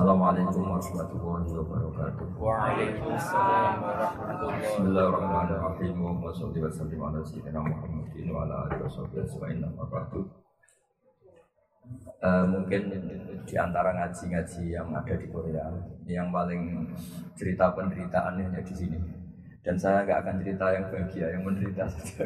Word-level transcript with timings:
Assalamualaikum 0.00 0.64
warahmatullahi 0.64 1.44
wabarakatuh. 1.60 2.40
Waalaikumsalam 2.40 3.84
warahmatullahi 3.84 4.64
Bismillahirrahmanirrahim. 4.64 5.96
Wa 6.00 6.32
salli 6.32 6.58
wa 6.64 6.72
sallim 6.72 7.00
ala 7.04 7.20
sayyidina 7.20 7.60
Muhammadin 7.60 8.26
wa 8.32 8.48
ala 8.48 8.64
alihi 8.64 8.80
washabihi 8.80 9.20
ajma'in 9.28 9.60
amma 9.60 9.84
ba'du. 9.92 10.24
Eh, 12.16 12.44
mungkin 12.48 12.82
di 13.44 13.54
antara 13.60 13.92
ngaji-ngaji 13.92 14.62
yang 14.72 14.88
ada 14.88 15.14
di 15.20 15.26
Korea, 15.28 15.68
yang 16.08 16.32
paling 16.32 16.88
cerita 17.36 17.68
penderitaannya 17.76 18.48
hanya 18.48 18.64
di 18.64 18.72
sini. 18.72 18.96
Dan 19.60 19.76
saya 19.76 20.08
nggak 20.08 20.24
akan 20.24 20.34
cerita 20.40 20.64
yang 20.80 20.84
bahagia, 20.88 21.26
yang 21.28 21.44
menderita 21.44 21.84
saja. 21.92 22.24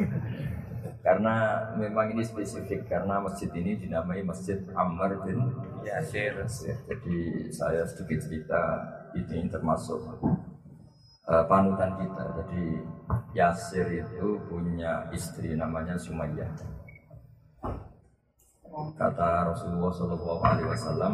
Karena 1.05 1.61
memang 1.77 2.17
ini 2.17 2.25
spesifik 2.25 2.89
karena 2.89 3.21
masjid 3.21 3.53
ini 3.53 3.77
dinamai 3.77 4.25
Masjid 4.25 4.57
Ammar 4.73 5.21
bin 5.21 5.53
Yasir. 5.85 6.33
Jadi 6.89 7.53
saya 7.53 7.85
sedikit 7.85 8.25
cerita 8.25 8.61
ini 9.13 9.53
termasuk 9.53 10.01
uh, 11.29 11.45
panutan 11.45 12.01
kita. 12.01 12.25
Jadi 12.41 12.65
Yasir 13.37 13.87
itu 14.01 14.41
punya 14.49 15.05
istri 15.13 15.53
namanya 15.53 16.01
Sumayyah. 16.01 16.49
Kata 18.97 19.53
Rasulullah 19.53 19.93
Shallallahu 19.93 20.41
Alaihi 20.43 20.69
Wasallam, 20.73 21.13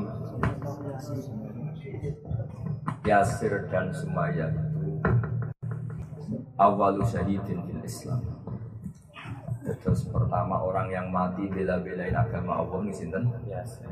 Yasir 3.02 3.52
dan 3.68 3.90
Sumayyah 3.90 4.54
itu 4.54 5.02
awalu 6.56 7.02
syahidin 7.04 7.58
fil 7.66 7.82
Islam. 7.84 8.39
Terus 9.60 10.08
pertama 10.08 10.56
orang 10.56 10.88
yang 10.88 11.06
mati 11.12 11.44
bela-belain 11.44 12.16
agama 12.16 12.64
Allah 12.64 12.80
ini 12.80 12.92
sinten 12.96 13.28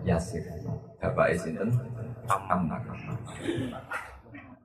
Yasir. 0.04 0.44
Bapak 0.96 1.36
sinten 1.36 1.68
Ammar. 2.28 2.80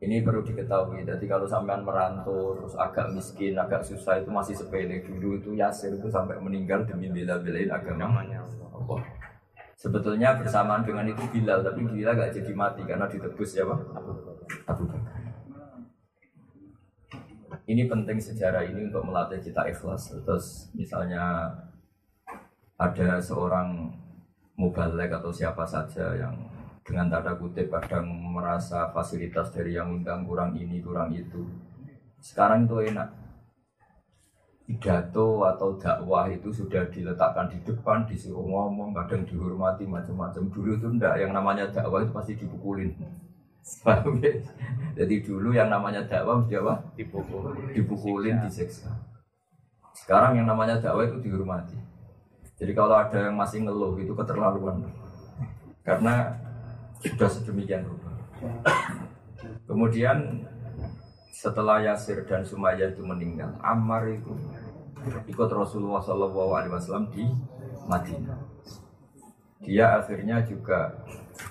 Ini 0.03 0.19
perlu 0.19 0.43
diketahui. 0.43 1.07
Jadi 1.07 1.25
kalau 1.27 1.47
sampean 1.47 1.83
merantau 1.83 2.59
terus 2.59 2.75
agak 2.75 3.11
miskin, 3.15 3.55
agak 3.55 3.83
susah 3.87 4.19
itu 4.19 4.27
masih 4.31 4.55
sepele. 4.55 4.99
Dulu 4.99 5.39
itu 5.39 5.55
Yasir 5.55 5.95
itu 5.95 6.11
sampai 6.11 6.39
meninggal 6.43 6.83
demi 6.83 7.07
bela-belain 7.07 7.71
agama 7.71 8.19
Allah. 8.75 8.99
Sebetulnya 9.79 10.39
bersamaan 10.39 10.87
dengan 10.87 11.03
itu 11.07 11.23
Bilal, 11.27 11.59
tapi 11.59 11.83
Bilal 11.83 12.15
gak 12.15 12.31
jadi 12.35 12.51
mati 12.55 12.87
karena 12.87 13.03
ditebus 13.03 13.51
ya 13.51 13.67
Pak? 13.67 13.79
Abu 14.71 14.83
Bakar. 14.87 15.23
Ini 17.63 17.87
penting 17.87 18.19
sejarah 18.19 18.67
ini 18.67 18.91
untuk 18.91 19.07
melatih 19.07 19.39
kita 19.39 19.63
ikhlas. 19.71 20.11
Terus 20.11 20.67
misalnya 20.75 21.47
ada 22.75 23.23
seorang 23.23 23.87
mubalek 24.59 25.15
atau 25.15 25.31
siapa 25.31 25.63
saja 25.63 26.11
yang 26.19 26.35
dengan 26.83 27.07
tanda 27.07 27.39
kutip 27.39 27.71
kadang 27.71 28.11
merasa 28.11 28.91
fasilitas 28.91 29.55
dari 29.55 29.79
yang 29.79 30.03
undang 30.03 30.27
kurang 30.27 30.51
ini 30.59 30.83
kurang 30.83 31.15
itu. 31.15 31.47
Sekarang 32.19 32.67
itu 32.67 32.83
enak. 32.91 33.09
Pidato 34.63 35.43
atau 35.43 35.75
dakwah 35.75 36.27
itu 36.31 36.47
sudah 36.47 36.87
diletakkan 36.87 37.51
di 37.51 37.59
depan, 37.67 38.07
disuruh 38.07 38.47
ngomong, 38.47 38.95
kadang 38.95 39.27
dihormati 39.27 39.83
macam-macam. 39.83 40.47
Dulu 40.47 40.79
itu 40.79 40.87
enggak, 40.87 41.19
yang 41.19 41.35
namanya 41.35 41.67
dakwah 41.67 41.99
itu 41.99 42.15
pasti 42.15 42.39
dipukulin. 42.39 42.95
Jadi 44.97 45.15
dulu 45.23 45.55
yang 45.55 45.71
namanya 45.71 46.03
dakwah 46.03 46.43
mesti 46.43 46.59
apa? 46.59 46.75
dipukul. 46.99 47.55
Dipukulin, 47.71 48.43
disiksa. 48.43 48.91
Sekarang 49.95 50.35
yang 50.35 50.47
namanya 50.47 50.77
dakwah 50.77 51.07
itu 51.07 51.23
dihormati. 51.23 51.79
Jadi 52.59 52.71
kalau 52.75 52.99
ada 52.99 53.31
yang 53.31 53.35
masih 53.39 53.63
ngeluh 53.63 53.97
itu 53.97 54.11
keterlaluan. 54.13 54.83
Karena 55.81 56.35
sudah 56.99 57.27
sedemikian 57.27 57.83
rupa. 57.87 58.11
Kemudian 59.67 60.47
setelah 61.33 61.83
Yasir 61.83 62.23
dan 62.23 62.45
Sumayyah 62.45 62.95
itu 62.95 63.03
meninggal, 63.03 63.51
Ammar 63.59 64.07
itu 64.07 64.31
ikut 65.27 65.49
Rasulullah 65.51 65.99
Shallallahu 65.99 66.51
Alaihi 66.55 66.71
Wasallam 66.71 67.11
di 67.11 67.27
Madinah. 67.87 68.39
Dia 69.63 69.99
akhirnya 69.99 70.43
juga 70.43 71.03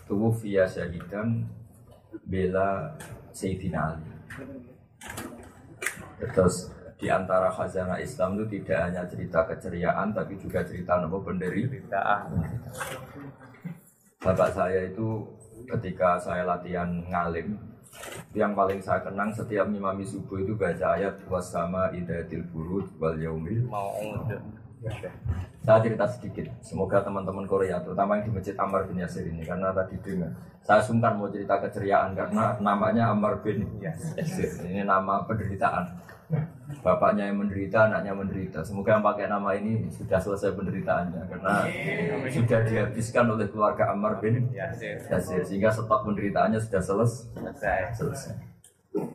tubuh 0.08 0.32
via 0.32 0.64
syahidan 0.64 1.44
bela 2.26 2.92
Sayyidina 3.32 3.80
Ali. 3.80 4.08
Terus 6.32 6.70
di 7.02 7.10
antara 7.10 7.50
khazanah 7.50 7.98
Islam 7.98 8.38
itu 8.38 8.62
tidak 8.62 8.78
hanya 8.78 9.02
cerita 9.10 9.42
keceriaan 9.42 10.14
tapi 10.14 10.38
juga 10.38 10.62
cerita 10.62 11.02
nopo 11.02 11.18
penderitaan. 11.26 12.30
Bapak 14.22 14.54
saya 14.54 14.86
itu 14.86 15.26
ketika 15.66 16.14
saya 16.22 16.46
latihan 16.46 17.02
ngalim 17.10 17.58
yang 18.32 18.54
paling 18.54 18.78
saya 18.80 19.02
kenang 19.02 19.34
setiap 19.34 19.66
ngimami 19.68 20.06
subuh 20.06 20.40
itu 20.40 20.54
baca 20.56 20.96
ayat 20.96 21.20
wasama 21.26 21.90
idatil 21.90 22.46
burud 22.54 22.86
wal 23.02 23.18
yaumil. 23.18 23.66
Saya 25.62 25.78
cerita 25.78 26.06
sedikit 26.10 26.50
semoga 26.58 26.98
teman-teman 27.06 27.46
Korea 27.46 27.78
terutama 27.78 28.18
yang 28.18 28.26
di 28.26 28.32
masjid 28.34 28.54
Ammar 28.58 28.90
bin 28.90 28.98
Yasir 28.98 29.22
ini 29.30 29.46
karena 29.46 29.70
tadi 29.70 29.94
dengar 30.02 30.34
saya 30.62 30.82
sungkan 30.82 31.18
mau 31.18 31.30
cerita 31.30 31.58
keceriaan 31.62 32.18
karena 32.18 32.58
namanya 32.58 33.14
Ammar 33.14 33.38
bin 33.46 33.62
Yasir 33.78 34.50
ini 34.66 34.82
nama 34.82 35.22
penderitaan 35.22 35.86
bapaknya 36.80 37.28
yang 37.28 37.44
menderita 37.44 37.92
anaknya 37.92 38.12
menderita 38.16 38.58
semoga 38.64 38.96
yang 38.98 39.04
pakai 39.04 39.28
nama 39.28 39.52
ini 39.54 39.86
sudah 39.92 40.18
selesai 40.18 40.56
penderitaannya 40.56 41.22
karena 41.28 41.54
sudah 42.32 42.60
dihabiskan 42.64 43.24
oleh 43.28 43.46
keluarga 43.52 43.92
Ammar 43.92 44.18
bin 44.18 44.48
Yasir. 44.50 44.98
Yasir 45.12 45.44
sehingga 45.44 45.68
stok 45.70 46.08
penderitaannya 46.08 46.58
sudah 46.58 46.82
selesai 46.82 47.92
Selesai. 47.92 48.51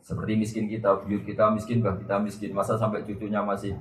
Seperti 0.02 0.32
miskin 0.34 0.66
kita, 0.66 0.98
buyut 1.04 1.22
kita 1.22 1.54
miskin, 1.54 1.78
bah 1.78 1.94
kita 1.94 2.18
miskin. 2.18 2.50
Masa 2.50 2.74
sampai 2.74 3.06
cucunya 3.06 3.38
masih 3.44 3.78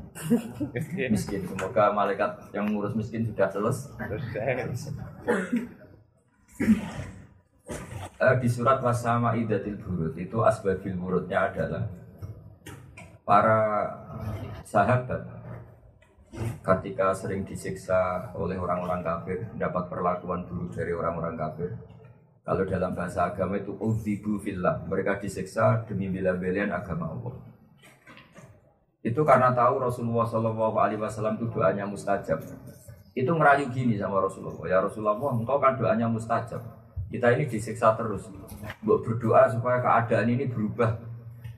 miskin. 1.14 1.42
Semoga 1.50 1.90
malaikat 1.90 2.54
yang 2.54 2.70
ngurus 2.70 2.94
miskin 2.94 3.26
sudah 3.26 3.50
selesai. 3.50 4.70
Eh, 8.18 8.36
di 8.42 8.50
surat 8.50 8.82
wasama 8.82 9.38
idatil 9.38 9.78
burut 9.78 10.18
itu 10.18 10.42
asbabil 10.42 10.98
burutnya 10.98 11.52
adalah 11.52 11.86
para 13.22 13.62
sahabat 14.66 15.22
ketika 16.66 17.14
sering 17.14 17.46
disiksa 17.46 18.32
oleh 18.34 18.58
orang-orang 18.58 19.06
kafir 19.06 19.46
mendapat 19.54 19.84
perlakuan 19.86 20.42
buruk 20.50 20.74
dari 20.74 20.98
orang-orang 20.98 21.36
kafir 21.38 21.78
kalau 22.48 22.64
dalam 22.64 22.96
bahasa 22.96 23.28
agama 23.28 23.60
itu 23.60 23.76
udzibu 23.76 24.40
fillah. 24.40 24.80
Mereka 24.88 25.20
disiksa 25.20 25.84
demi 25.84 26.08
bela-belain 26.08 26.72
agama 26.72 27.12
Allah. 27.12 27.36
Itu 29.04 29.28
karena 29.28 29.52
tahu 29.52 29.84
Rasulullah 29.84 30.24
Shallallahu 30.24 30.80
Alaihi 30.80 31.04
Wasallam 31.04 31.36
itu 31.36 31.52
doanya 31.52 31.84
mustajab. 31.84 32.40
Itu 33.12 33.36
ngerayu 33.36 33.68
gini 33.68 34.00
sama 34.00 34.24
Rasulullah. 34.24 34.64
Ya 34.64 34.80
Rasulullah 34.80 35.20
engkau 35.20 35.60
kan 35.60 35.76
doanya 35.76 36.08
mustajab. 36.08 36.64
Kita 37.12 37.36
ini 37.36 37.52
disiksa 37.52 38.00
terus. 38.00 38.32
Mbok 38.80 39.04
berdoa 39.04 39.52
supaya 39.52 39.84
keadaan 39.84 40.32
ini 40.32 40.48
berubah. 40.48 41.04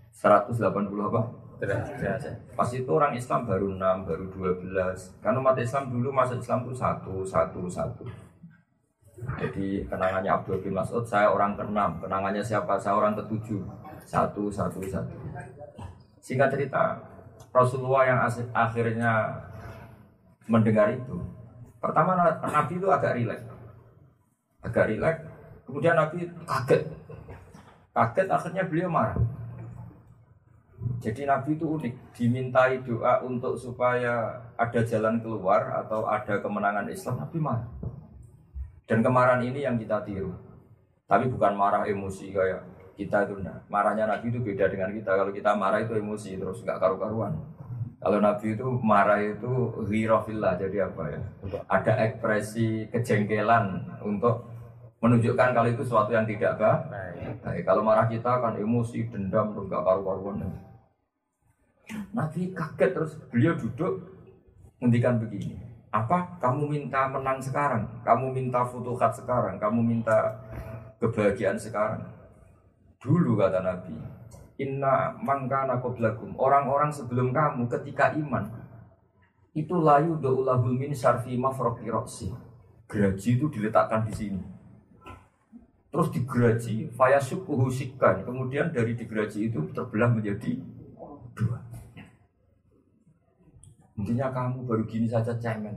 180 0.10 0.58
apa? 1.06 1.22
Derajat. 1.62 2.50
Pas 2.58 2.70
itu 2.74 2.90
orang 2.90 3.14
Islam 3.14 3.46
baru 3.46 3.78
6, 3.78 4.10
baru 4.10 4.26
12 4.32 5.22
Karena 5.22 5.38
umat 5.38 5.60
Islam 5.60 5.92
dulu 5.92 6.10
masuk 6.10 6.42
Islam 6.42 6.66
itu 6.66 6.74
satu, 6.74 7.14
satu, 7.28 7.62
satu 7.70 8.29
Jadi 9.38 9.86
kenangannya 9.86 10.32
Abdul 10.32 10.64
bin 10.64 10.74
Mas'ud, 10.74 11.06
saya 11.06 11.30
orang 11.30 11.54
ke-6 11.54 11.78
Kenangannya 12.02 12.42
siapa? 12.42 12.80
Saya 12.82 12.98
orang 12.98 13.14
ke-7 13.20 13.62
Satu, 14.08 14.50
satu, 14.50 14.82
satu. 14.90 15.16
Singkat 16.18 16.50
cerita 16.50 16.98
Rasulullah 17.54 18.04
yang 18.10 18.20
akhirnya 18.54 19.30
mendengar 20.50 20.90
itu 20.90 21.18
Pertama 21.80 22.12
Nabi 22.44 22.76
itu 22.76 22.88
agak 22.92 23.16
rileks. 23.16 23.48
Agak 24.60 24.92
rileks. 24.92 25.24
Kemudian 25.64 25.96
Nabi 25.96 26.28
kaget. 26.44 26.82
Kaget 27.96 28.28
akhirnya 28.28 28.64
beliau 28.68 28.92
marah. 28.92 29.16
Jadi 31.00 31.24
Nabi 31.24 31.56
itu 31.56 31.64
unik, 31.64 31.94
dimintai 32.12 32.84
doa 32.84 33.24
untuk 33.24 33.56
supaya 33.56 34.36
ada 34.60 34.82
jalan 34.84 35.24
keluar 35.24 35.72
atau 35.84 36.04
ada 36.04 36.44
kemenangan 36.44 36.92
Islam, 36.92 37.24
Nabi 37.24 37.40
marah. 37.40 37.68
Dan 38.90 39.06
kemarahan 39.06 39.46
ini 39.46 39.62
yang 39.62 39.78
kita 39.78 40.02
tiru. 40.02 40.34
Tapi 41.06 41.30
bukan 41.30 41.54
marah 41.54 41.86
emosi 41.86 42.34
kayak 42.34 42.66
kita 42.98 43.30
itu 43.30 43.38
enggak. 43.38 43.62
Marahnya 43.70 44.10
Nabi 44.10 44.34
itu 44.34 44.42
beda 44.42 44.66
dengan 44.66 44.90
kita. 44.90 45.14
Kalau 45.14 45.30
kita 45.30 45.54
marah 45.54 45.86
itu 45.86 45.94
emosi 45.94 46.42
terus 46.42 46.66
nggak 46.66 46.82
karu-karuan. 46.82 47.38
Kalau 48.02 48.18
Nabi 48.18 48.58
itu 48.58 48.68
marah 48.82 49.22
itu 49.22 49.52
ghirafillah 49.86 50.58
jadi 50.58 50.90
apa 50.90 51.04
ya? 51.06 51.22
Ada 51.70 51.94
ekspresi 52.10 52.90
kejengkelan 52.90 53.94
untuk 54.02 54.50
menunjukkan 55.06 55.54
kalau 55.54 55.70
itu 55.70 55.86
sesuatu 55.86 56.10
yang 56.10 56.26
tidak 56.26 56.58
baik. 56.58 57.46
Baik, 57.46 57.64
kalau 57.70 57.86
marah 57.86 58.10
kita 58.10 58.42
kan 58.42 58.58
emosi, 58.58 59.06
dendam, 59.14 59.54
terus 59.54 59.70
gak 59.70 59.86
karu-karuan. 59.86 60.50
Nabi 62.10 62.52
kaget 62.58 62.90
terus 62.98 63.14
beliau 63.30 63.54
duduk 63.54 64.02
ngendikan 64.82 65.22
begini. 65.22 65.69
Apa 65.90 66.38
kamu 66.38 66.70
minta 66.70 67.10
menang 67.10 67.42
sekarang? 67.42 67.86
Kamu 68.06 68.30
minta 68.30 68.62
futuhat 68.62 69.10
sekarang? 69.14 69.58
Kamu 69.58 69.82
minta 69.82 70.38
kebahagiaan 71.02 71.58
sekarang. 71.58 72.06
Dulu 73.00 73.40
kata 73.40 73.64
Nabi, 73.64 73.96
Inna 74.60 75.16
mangkana 75.16 75.80
qablakum 75.80 76.36
Orang-orang 76.36 76.92
sebelum 76.92 77.32
kamu 77.32 77.72
ketika 77.72 78.12
iman 78.12 78.44
Itu 79.56 79.80
layu 79.80 80.20
do'ulahul 80.20 80.76
min 80.76 80.92
syarfi 80.92 81.40
mafroqi 81.40 81.88
roksi 81.88 82.28
Geraji 82.92 83.40
itu 83.40 83.48
diletakkan 83.48 84.04
di 84.04 84.12
sini 84.12 84.44
Terus 85.90 86.12
digeraji 86.12 86.92
Fayasukuhu 86.92 87.72
sikkan 87.72 88.28
Kemudian 88.28 88.76
dari 88.76 89.00
digeraji 89.00 89.48
itu 89.48 89.64
terbelah 89.72 90.12
menjadi 90.12 90.60
dua 91.32 91.69
Intinya 94.00 94.32
kamu 94.32 94.64
baru 94.64 94.84
gini 94.88 95.08
saja 95.12 95.36
cemen 95.36 95.76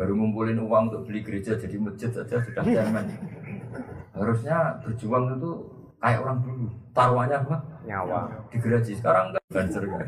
Baru 0.00 0.16
ngumpulin 0.16 0.56
uang 0.64 0.88
untuk 0.88 1.04
beli 1.04 1.20
gereja 1.20 1.52
jadi 1.60 1.76
masjid 1.76 2.08
saja 2.08 2.40
sudah 2.40 2.64
cemen 2.64 3.06
Harusnya 4.16 4.80
berjuang 4.80 5.36
itu 5.36 5.52
kayak 6.02 6.20
orang 6.26 6.38
dulu. 6.42 6.66
Taruhannya 6.92 7.36
apa? 7.38 7.56
Nyawa. 7.86 8.20
Digeraji. 8.50 8.92
Sekarang 8.98 9.32
enggak 9.32 9.44
banser 9.48 9.84
kan? 9.86 10.06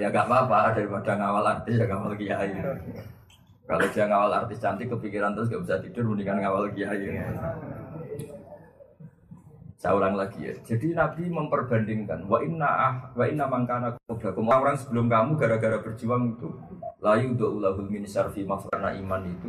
ya 0.00 0.06
gak 0.08 0.26
apa-apa 0.30 0.72
daripada 0.78 1.18
ngawal 1.18 1.44
artis 1.44 1.76
ya 1.76 1.84
ngawal 1.90 2.14
kiai. 2.14 2.54
Kalau 3.66 3.86
dia 3.92 4.04
ngawal 4.08 4.32
artis 4.32 4.62
cantik 4.62 4.88
kepikiran 4.88 5.34
terus 5.34 5.50
gak 5.50 5.62
bisa 5.66 5.76
tidur 5.82 6.14
mendingan 6.14 6.38
ngawal 6.40 6.70
kiai. 6.72 7.20
Saya 9.80 9.96
ulang 9.96 10.12
lagi 10.12 10.44
ya. 10.44 10.52
Jadi 10.60 10.92
Nabi 10.92 11.32
memperbandingkan 11.32 12.28
wa 12.28 12.36
inna 12.44 12.68
ah 12.68 12.94
wa 13.16 13.24
inna 13.24 13.48
mangkana 13.48 13.96
qablakum 14.04 14.52
orang 14.52 14.76
sebelum 14.76 15.08
kamu 15.08 15.40
gara-gara 15.40 15.80
berjuang 15.80 16.36
itu 16.36 16.52
layu 17.00 17.32
ulahul 17.32 17.88
min 17.88 18.04
syarfi 18.04 18.44
mafrana 18.44 18.92
iman 18.92 19.24
itu. 19.24 19.48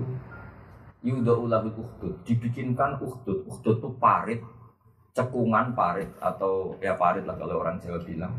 Yudha'ulahul 1.03 1.75
ukhdud. 1.75 2.23
Dibikinkan 2.23 3.03
ukhdud. 3.03 3.43
Ukhdud 3.43 3.83
itu 3.83 3.89
parit 3.99 4.39
cekungan 5.11 5.75
parit 5.75 6.07
atau 6.23 6.79
ya 6.79 6.95
parit 6.95 7.27
lah 7.27 7.35
kalau 7.35 7.59
orang 7.59 7.75
Jawa 7.83 7.99
bilang. 7.99 8.31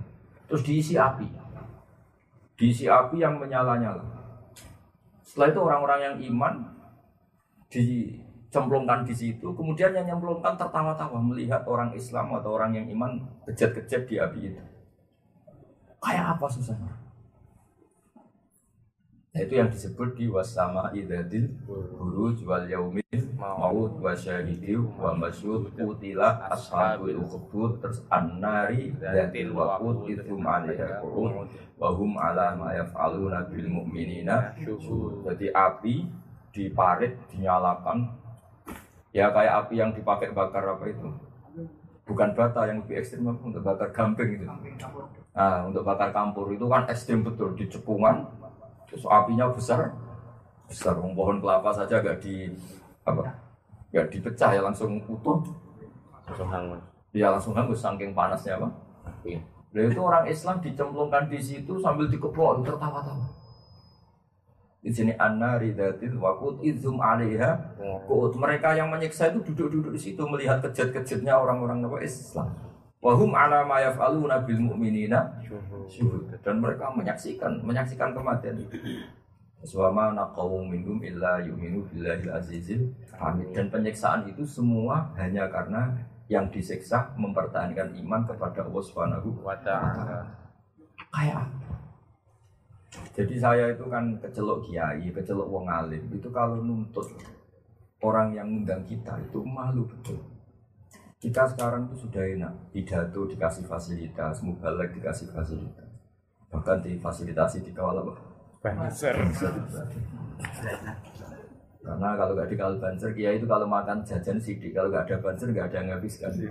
Terus 0.49 0.65
diisi 0.65 0.97
api. 0.97 1.29
Diisi 2.57 2.89
api 2.89 3.21
yang 3.21 3.37
menyala-nyala. 3.37 4.01
Setelah 5.21 5.49
itu 5.53 5.61
orang-orang 5.61 6.01
yang 6.01 6.17
iman 6.33 6.55
dicemplungkan 8.53 9.01
di 9.09 9.17
situ. 9.17 9.57
Kemudian 9.57 9.97
yang 9.97 10.05
nyemplungkan 10.05 10.61
tertawa-tawa 10.61 11.17
melihat 11.25 11.65
orang 11.65 11.97
Islam 11.97 12.37
atau 12.37 12.53
orang 12.53 12.77
yang 12.77 12.85
iman 12.93 13.17
kejat-kejat 13.49 14.05
di 14.05 14.21
api 14.21 14.53
itu. 14.53 14.61
Kayak 16.05 16.37
apa 16.37 16.47
susahnya? 16.53 16.93
Nah, 19.33 19.41
itu 19.41 19.57
yang 19.57 19.73
disebut 19.73 20.13
di 20.13 20.29
wasama 20.29 20.93
idadil 20.93 21.49
buruj 21.65 22.45
wal 22.45 22.69
yaumil 22.69 23.25
maut 23.41 23.97
wa 23.97 24.13
syahidi 24.13 24.77
wa 24.77 25.17
masyud 25.17 25.73
utila 25.73 26.53
ashabul 26.53 27.17
ukhdud 27.25 27.81
terus 27.81 28.05
annari 28.13 28.93
datil 29.01 29.57
waqud 29.57 30.05
idhum 30.05 30.45
alaiha 30.45 31.01
qurun 31.01 31.49
wa 31.81 31.97
ala 32.29 32.53
ma 32.61 33.41
bil 33.49 33.69
mu'minina 33.73 34.53
jadi 35.25 35.47
api 35.57 36.05
diparit 36.53 37.17
dinyalakan 37.33 38.22
ya 39.13 39.29
kayak 39.31 39.69
api 39.69 39.75
yang 39.79 39.93
dipakai 39.93 40.33
bakar 40.33 40.65
apa 40.65 40.85
itu 40.89 41.09
bukan 42.03 42.35
bata 42.35 42.67
yang 42.67 42.83
lebih 42.83 42.99
ekstrim 42.99 43.29
untuk 43.29 43.63
bakar 43.63 43.93
gamping 43.93 44.41
itu 44.41 44.47
nah 45.33 45.65
untuk 45.65 45.85
bakar 45.85 46.13
kampur 46.13 46.53
itu 46.53 46.65
kan 46.69 46.85
ekstrim 46.89 47.25
betul 47.25 47.57
di 47.57 47.65
cekungan 47.69 48.29
Terus 48.93 49.09
apinya 49.09 49.49
besar, 49.49 49.97
besar. 50.69 51.01
Pohon 51.01 51.41
kelapa 51.41 51.73
saja 51.73 52.05
gak 52.05 52.21
di 52.21 52.53
apa? 53.09 53.41
Gak 53.89 54.13
dipecah 54.13 54.53
ya 54.53 54.61
langsung 54.61 55.01
utuh. 55.09 55.41
Langsung 56.29 56.53
hangus. 56.53 56.85
Ya 57.17 57.33
langsung 57.33 57.57
hangus 57.57 57.81
saking 57.81 58.13
panasnya 58.13 58.61
apa? 58.61 58.69
Iya. 59.25 59.41
Itu 59.73 60.05
orang 60.05 60.29
Islam 60.29 60.61
dicemplungkan 60.61 61.33
di 61.33 61.41
situ 61.41 61.81
sambil 61.81 62.13
dikeplok 62.13 62.69
tertawa-tawa. 62.69 63.25
Di 64.83 64.91
sini 64.91 65.15
anna 65.15 65.63
ridatil 65.63 66.19
wakut 66.19 66.59
izum 66.59 66.99
alaiha 66.99 67.79
kuut. 68.11 68.35
Mereka 68.35 68.75
yang 68.75 68.91
menyiksa 68.91 69.31
itu 69.31 69.39
duduk-duduk 69.55 69.95
di 69.95 70.01
situ 70.11 70.23
melihat 70.27 70.59
kejat-kejatnya 70.59 71.39
orang-orang 71.39 71.87
Islam. 72.03 72.51
Wahum 72.99 73.31
ala 73.35 73.63
ma 73.63 73.79
yaf'aluna 73.79 74.43
bil 74.43 74.59
mu'minina 74.59 75.39
syuhud. 75.87 76.35
Dan 76.43 76.59
mereka 76.59 76.91
menyaksikan 76.91 77.63
menyaksikan 77.63 78.11
kematian 78.11 78.59
itu. 78.59 78.75
Suama 79.63 80.11
naqawum 80.11 80.67
minhum 80.67 80.99
illa 81.07 81.39
yu'minu 81.39 81.87
billahil 81.87 82.35
azizil 82.35 82.91
hamid. 83.15 83.55
Dan 83.55 83.71
penyiksaan 83.71 84.27
itu 84.27 84.43
semua 84.43 85.15
hanya 85.15 85.47
karena 85.47 85.95
yang 86.27 86.51
disiksa 86.51 87.15
mempertahankan 87.15 87.95
iman 88.03 88.27
kepada 88.27 88.67
Allah 88.67 88.83
Subhanahu 88.83 89.47
wa 89.47 89.55
taala. 89.63 90.27
Kayak 91.15 91.47
Jadi 92.93 93.35
saya 93.41 93.73
itu 93.73 93.85
kan 93.89 94.17
kecelok 94.21 94.69
kiai, 94.69 95.09
kecelok 95.13 95.49
wong 95.49 95.69
alim. 95.69 96.05
Itu 96.13 96.29
kalau 96.29 96.61
nuntut 96.61 97.09
orang 98.05 98.35
yang 98.37 98.49
undang 98.51 98.85
kita 98.85 99.17
itu 99.23 99.41
malu 99.45 99.89
betul. 99.89 100.21
Kita 101.23 101.47
sekarang 101.47 101.87
itu 101.87 102.03
sudah 102.09 102.19
enak, 102.19 102.51
pidato 102.75 103.31
dikasih 103.31 103.63
fasilitas, 103.71 104.43
mubalek 104.43 104.91
dikasih 104.99 105.31
fasilitas. 105.31 105.87
Bahkan 106.51 106.83
difasilitasi 106.83 107.63
di 107.63 107.71
kawal 107.71 108.03
apa? 108.03 108.19
Banser. 108.59 109.15
Karena 111.83 112.15
kalau 112.15 112.39
nggak 112.39 112.51
dikawal 112.51 112.79
banser, 112.79 113.11
kiai 113.15 113.39
itu 113.39 113.47
kalau 113.47 113.67
makan 113.67 114.03
jajan 114.03 114.39
sidik, 114.39 114.75
kalau 114.75 114.91
nggak 114.91 115.07
ada 115.07 115.17
banser 115.23 115.51
nggak 115.51 115.67
ada 115.71 115.77
yang 115.83 115.95
habiskan. 115.95 116.31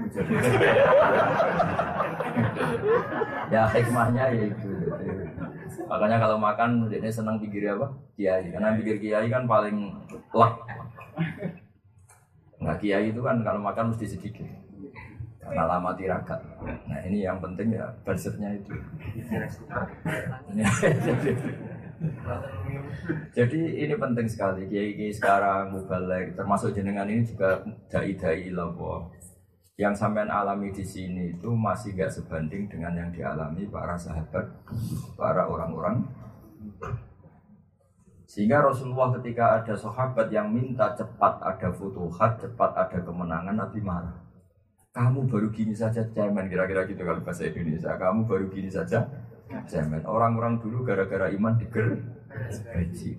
ya 3.53 3.63
hikmahnya 3.75 4.23
ya 4.31 4.43
itu. 4.55 4.71
Makanya 5.87 6.17
kalau 6.19 6.37
makan 6.39 6.87
ini 6.91 7.09
senang 7.11 7.37
pikir 7.39 7.71
apa? 7.75 7.87
Kiai. 8.15 8.51
Karena 8.51 8.75
pikir 8.75 8.97
kiai 8.99 9.27
kan 9.31 9.47
paling 9.47 9.91
lak. 10.35 10.53
Nah 12.61 12.75
kiai 12.77 13.09
itu 13.09 13.21
kan 13.23 13.41
kalau 13.41 13.59
makan 13.61 13.91
mesti 13.93 14.05
sedikit 14.05 14.45
karena 15.41 15.65
lama 15.67 15.91
tirakat. 15.97 16.39
Nah 16.87 16.99
ini 17.03 17.25
yang 17.25 17.41
penting 17.41 17.75
ya 17.75 17.89
budgetnya 18.05 18.55
itu. 18.55 18.71
Jadi 23.37 23.61
ini 23.85 23.93
penting 23.93 24.27
sekali 24.29 24.65
kiai 24.69 24.97
kiai 24.97 25.13
sekarang 25.13 25.75
mubalek 25.75 26.33
termasuk 26.37 26.73
jenengan 26.73 27.09
ini 27.09 27.25
juga 27.25 27.61
dai 27.89 28.13
dai 28.17 28.49
lobo 28.49 29.11
yang 29.81 29.97
sampean 29.97 30.29
alami 30.29 30.69
di 30.69 30.85
sini 30.85 31.33
itu 31.33 31.49
masih 31.57 31.97
gak 31.97 32.13
sebanding 32.13 32.69
dengan 32.69 32.93
yang 32.93 33.09
dialami 33.09 33.65
para 33.65 33.97
sahabat, 33.97 34.45
para 35.17 35.49
orang-orang 35.49 36.05
sehingga 38.31 38.63
Rasulullah 38.63 39.11
ketika 39.19 39.59
ada 39.59 39.75
sahabat 39.75 40.31
yang 40.31 40.47
minta 40.47 40.95
cepat 40.95 41.43
ada 41.43 41.67
futuhat, 41.75 42.39
cepat 42.39 42.71
ada 42.79 43.03
kemenangan, 43.03 43.59
Nabi 43.59 43.83
marah. 43.83 44.15
Kamu 44.95 45.27
baru 45.27 45.51
gini 45.51 45.75
saja 45.75 45.99
cemen, 46.15 46.47
kira-kira 46.47 46.87
gitu 46.87 47.03
kalau 47.03 47.19
bahasa 47.19 47.43
Indonesia. 47.43 47.91
Kamu 47.91 48.23
baru 48.23 48.47
gini 48.47 48.71
saja 48.71 49.03
cemen. 49.67 50.07
Orang-orang 50.07 50.63
dulu 50.63 50.87
gara-gara 50.87 51.27
iman 51.27 51.59
diger, 51.59 51.99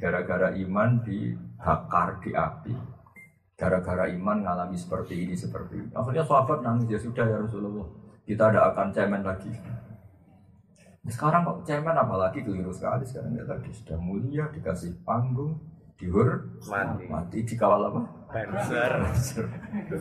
gara-gara 0.01 0.57
iman 0.57 1.05
dibakar 1.05 2.17
di 2.25 2.33
api. 2.33 2.73
Gara-gara 3.63 4.11
iman 4.11 4.43
ngalami 4.43 4.75
seperti 4.75 5.23
ini, 5.23 5.39
seperti 5.39 5.79
ini. 5.79 5.89
Akhirnya 5.95 6.27
sahabat 6.27 6.67
nangis, 6.67 6.91
ya 6.91 6.99
sudah 6.99 7.23
ya 7.31 7.39
Rasulullah. 7.39 7.87
Kita 8.27 8.51
tidak 8.51 8.75
akan 8.75 8.87
cemen 8.91 9.23
lagi. 9.23 9.55
Sekarang 11.07 11.47
kok 11.47 11.63
cemen 11.63 11.95
apalagi 11.95 12.43
keliru 12.43 12.75
sekali 12.75 13.07
sekarang 13.07 13.39
ya 13.39 13.47
tadi 13.47 13.71
sudah 13.71 13.99
mulia 13.99 14.47
dikasih 14.55 15.03
panggung 15.07 15.59
dihur 15.99 16.59
Mati. 16.67 17.07
mati 17.07 17.39
dikawal 17.47 17.91
apa? 17.91 18.01
Banser. 18.31 19.47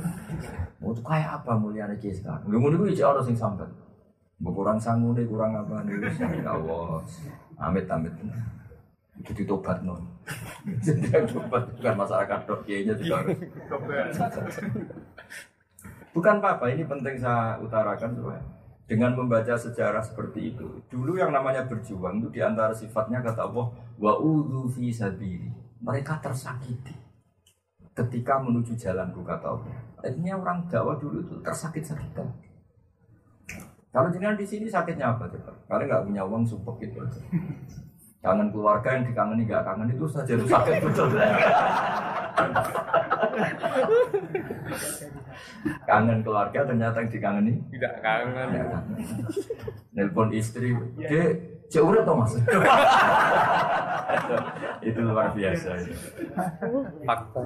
Mau 0.81 0.93
tuh 0.97 1.05
kayak 1.05 1.41
apa 1.41 1.57
mulianya 1.57 1.97
kiai 2.01 2.17
sekarang? 2.17 2.49
Lu 2.49 2.57
ngono 2.57 2.81
kuwi 2.81 2.97
orang 2.97 3.21
sing 3.21 3.37
sampai. 3.37 3.69
Kurang 4.41 4.81
sanggup 4.81 5.13
deh, 5.13 5.25
kurang 5.29 5.53
apa 5.53 5.85
nih? 5.85 6.01
Ya 6.41 6.57
Allah, 6.57 7.05
amit 7.61 7.85
amit. 7.85 8.13
Itu 9.19 9.31
ditobat 9.35 9.83
non. 9.83 10.07
Jadi 10.79 11.11
tobat 11.27 11.67
bukan 11.75 11.95
masyarakat 11.99 12.39
dok, 12.47 12.63
kiainya 12.63 12.95
juga 12.95 13.25
harus. 13.25 13.35
Bukan 16.11 16.43
apa-apa, 16.43 16.71
ini 16.71 16.83
penting 16.87 17.15
saya 17.19 17.59
utarakan 17.59 18.11
supaya 18.15 18.43
dengan 18.91 19.15
membaca 19.15 19.55
sejarah 19.55 20.03
seperti 20.03 20.51
itu. 20.51 20.67
Dulu 20.91 21.15
yang 21.15 21.31
namanya 21.31 21.63
berjuang 21.63 22.19
itu 22.19 22.27
di 22.35 22.43
antara 22.43 22.75
sifatnya 22.75 23.23
kata 23.23 23.47
Allah 23.47 23.71
wa 23.95 24.13
fi 24.67 24.91
sabili. 24.91 25.47
Mereka 25.79 26.19
tersakiti 26.19 26.93
ketika 27.95 28.43
menuju 28.43 28.75
jalanku 28.75 29.23
kata 29.23 29.47
Allah. 29.47 29.75
Artinya 30.03 30.35
orang 30.43 30.67
Jawa 30.67 30.99
dulu 30.99 31.23
itu 31.23 31.35
tersakit-sakitan. 31.39 32.27
Kalau 33.91 34.07
jangan 34.11 34.35
di 34.39 34.43
sini 34.47 34.67
sakitnya 34.67 35.15
apa 35.15 35.27
coba? 35.27 35.51
Karena 35.67 35.83
nggak 35.87 36.03
punya 36.11 36.23
uang 36.27 36.43
support 36.43 36.79
gitu. 36.79 36.99
Kangen 38.21 38.53
keluarga 38.53 38.89
yang 38.93 39.03
dikangeni 39.09 39.49
nggak 39.49 39.65
kangen 39.65 39.89
itu 39.89 40.05
saja 40.05 40.31
itu 40.37 40.45
sakit 40.45 40.73
betul. 40.85 41.09
Kangen 45.89 46.19
keluarga 46.21 46.59
ternyata 46.69 47.01
yang 47.01 47.09
dikangeni. 47.09 47.53
Tidak 47.73 47.93
kangen. 48.05 48.47
Ya. 48.53 48.77
Nelpon 49.97 50.29
istri, 50.37 50.77
cek 51.71 51.81
urut 51.81 52.05
toh 52.05 52.15
mas. 52.21 52.37
itu 54.85 54.99
luar 55.01 55.33
biasa. 55.33 55.69
Fakta. 57.01 57.41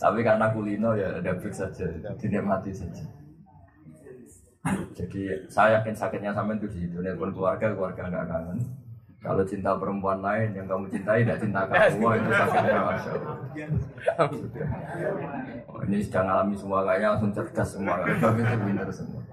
Tapi 0.00 0.20
karena 0.24 0.46
kulino 0.48 0.96
ya 0.96 1.20
ada 1.20 1.32
break 1.36 1.52
saja, 1.52 1.86
dinikmati 2.16 2.72
saja. 2.72 3.04
Jadi 4.96 5.20
saya 5.52 5.80
yakin 5.80 5.92
sakitnya 5.92 6.32
sampai 6.32 6.56
itu 6.56 6.66
di 6.72 6.78
situ. 6.88 6.96
Nelpon 7.04 7.36
keluarga, 7.36 7.68
keluarga 7.72 8.08
nggak 8.08 8.26
kangen. 8.28 8.58
Kalau 9.24 9.40
cinta 9.48 9.72
perempuan 9.80 10.20
lain 10.20 10.52
yang 10.52 10.68
kamu 10.68 10.84
cintai 10.92 11.24
tidak 11.24 11.40
cinta 11.40 11.64
kamu, 11.64 11.96
wah 12.04 12.12
itu 12.12 12.28
sakitnya 12.28 12.80
masya 12.84 13.10
Allah. 13.16 13.36
Sudah. 14.36 14.68
Oh, 15.64 15.80
ini 15.88 15.96
sedang 16.04 16.28
alami 16.28 16.54
semua 16.60 16.84
kayaknya 16.84 17.08
langsung 17.16 17.32
cerdas 17.32 17.68
semua, 17.72 18.04
itu 18.04 18.56
pinter 18.68 18.88
semua. 18.92 19.24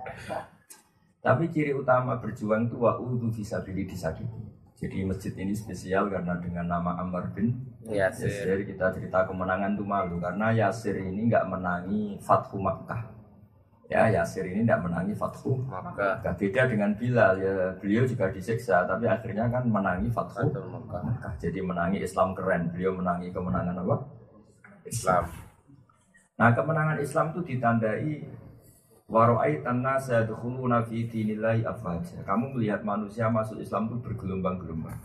Tapi 1.20 1.44
ciri 1.52 1.76
utama 1.76 2.16
berjuang 2.24 2.72
itu 2.72 2.80
wa'udhu 2.80 3.36
fisabili 3.36 3.84
disakiti. 3.84 4.48
Jadi 4.80 5.06
masjid 5.06 5.36
ini 5.38 5.54
spesial 5.54 6.10
karena 6.10 6.40
dengan 6.42 6.66
nama 6.72 6.98
Ammar 6.98 7.30
bin 7.36 7.54
Yasir. 7.86 8.32
Yasir 8.32 8.66
kita 8.66 8.96
cerita 8.96 9.28
kemenangan 9.28 9.78
itu 9.78 9.84
malu 9.86 10.18
karena 10.24 10.56
Yasir 10.56 10.98
ini 10.98 11.30
nggak 11.30 11.46
menangi 11.52 12.18
Fathu 12.18 12.58
Makkah. 12.58 13.21
Ya 13.92 14.08
Yasir 14.08 14.48
ini 14.48 14.64
nggak 14.64 14.88
menangi 14.88 15.12
Fathu 15.12 15.68
Maka. 15.68 16.24
Beda 16.40 16.64
dengan 16.64 16.96
Bilal 16.96 17.36
ya 17.44 17.76
beliau 17.76 18.08
juga 18.08 18.32
disiksa 18.32 18.88
tapi 18.88 19.04
akhirnya 19.04 19.52
kan 19.52 19.68
menangi 19.68 20.08
Fathu. 20.08 20.48
Jadi 21.44 21.60
menangi 21.60 22.00
Islam 22.00 22.32
keren. 22.32 22.72
Beliau 22.72 22.96
menangi 22.96 23.28
kemenangan 23.36 23.84
apa? 23.84 23.96
Islam. 24.88 25.28
Nah 26.40 26.50
kemenangan 26.56 26.98
Islam 27.04 27.36
itu 27.36 27.42
ditandai 27.52 28.40
Waro'ai 29.12 29.60
tanna 29.60 30.00
sayadkhuluna 30.00 30.88
fi 30.88 31.04
dinillahi 31.04 31.68
afwaja. 31.68 32.24
Kamu 32.24 32.56
melihat 32.56 32.88
manusia 32.88 33.28
masuk 33.28 33.60
Islam 33.60 33.92
itu 33.92 34.00
bergelombang-gelombang. 34.08 34.96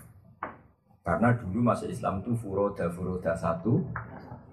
Karena 1.02 1.34
dulu 1.34 1.58
masuk 1.66 1.90
Islam 1.90 2.22
itu 2.22 2.38
furoda 2.38 2.86
furoda 2.94 3.34
satu 3.34 3.82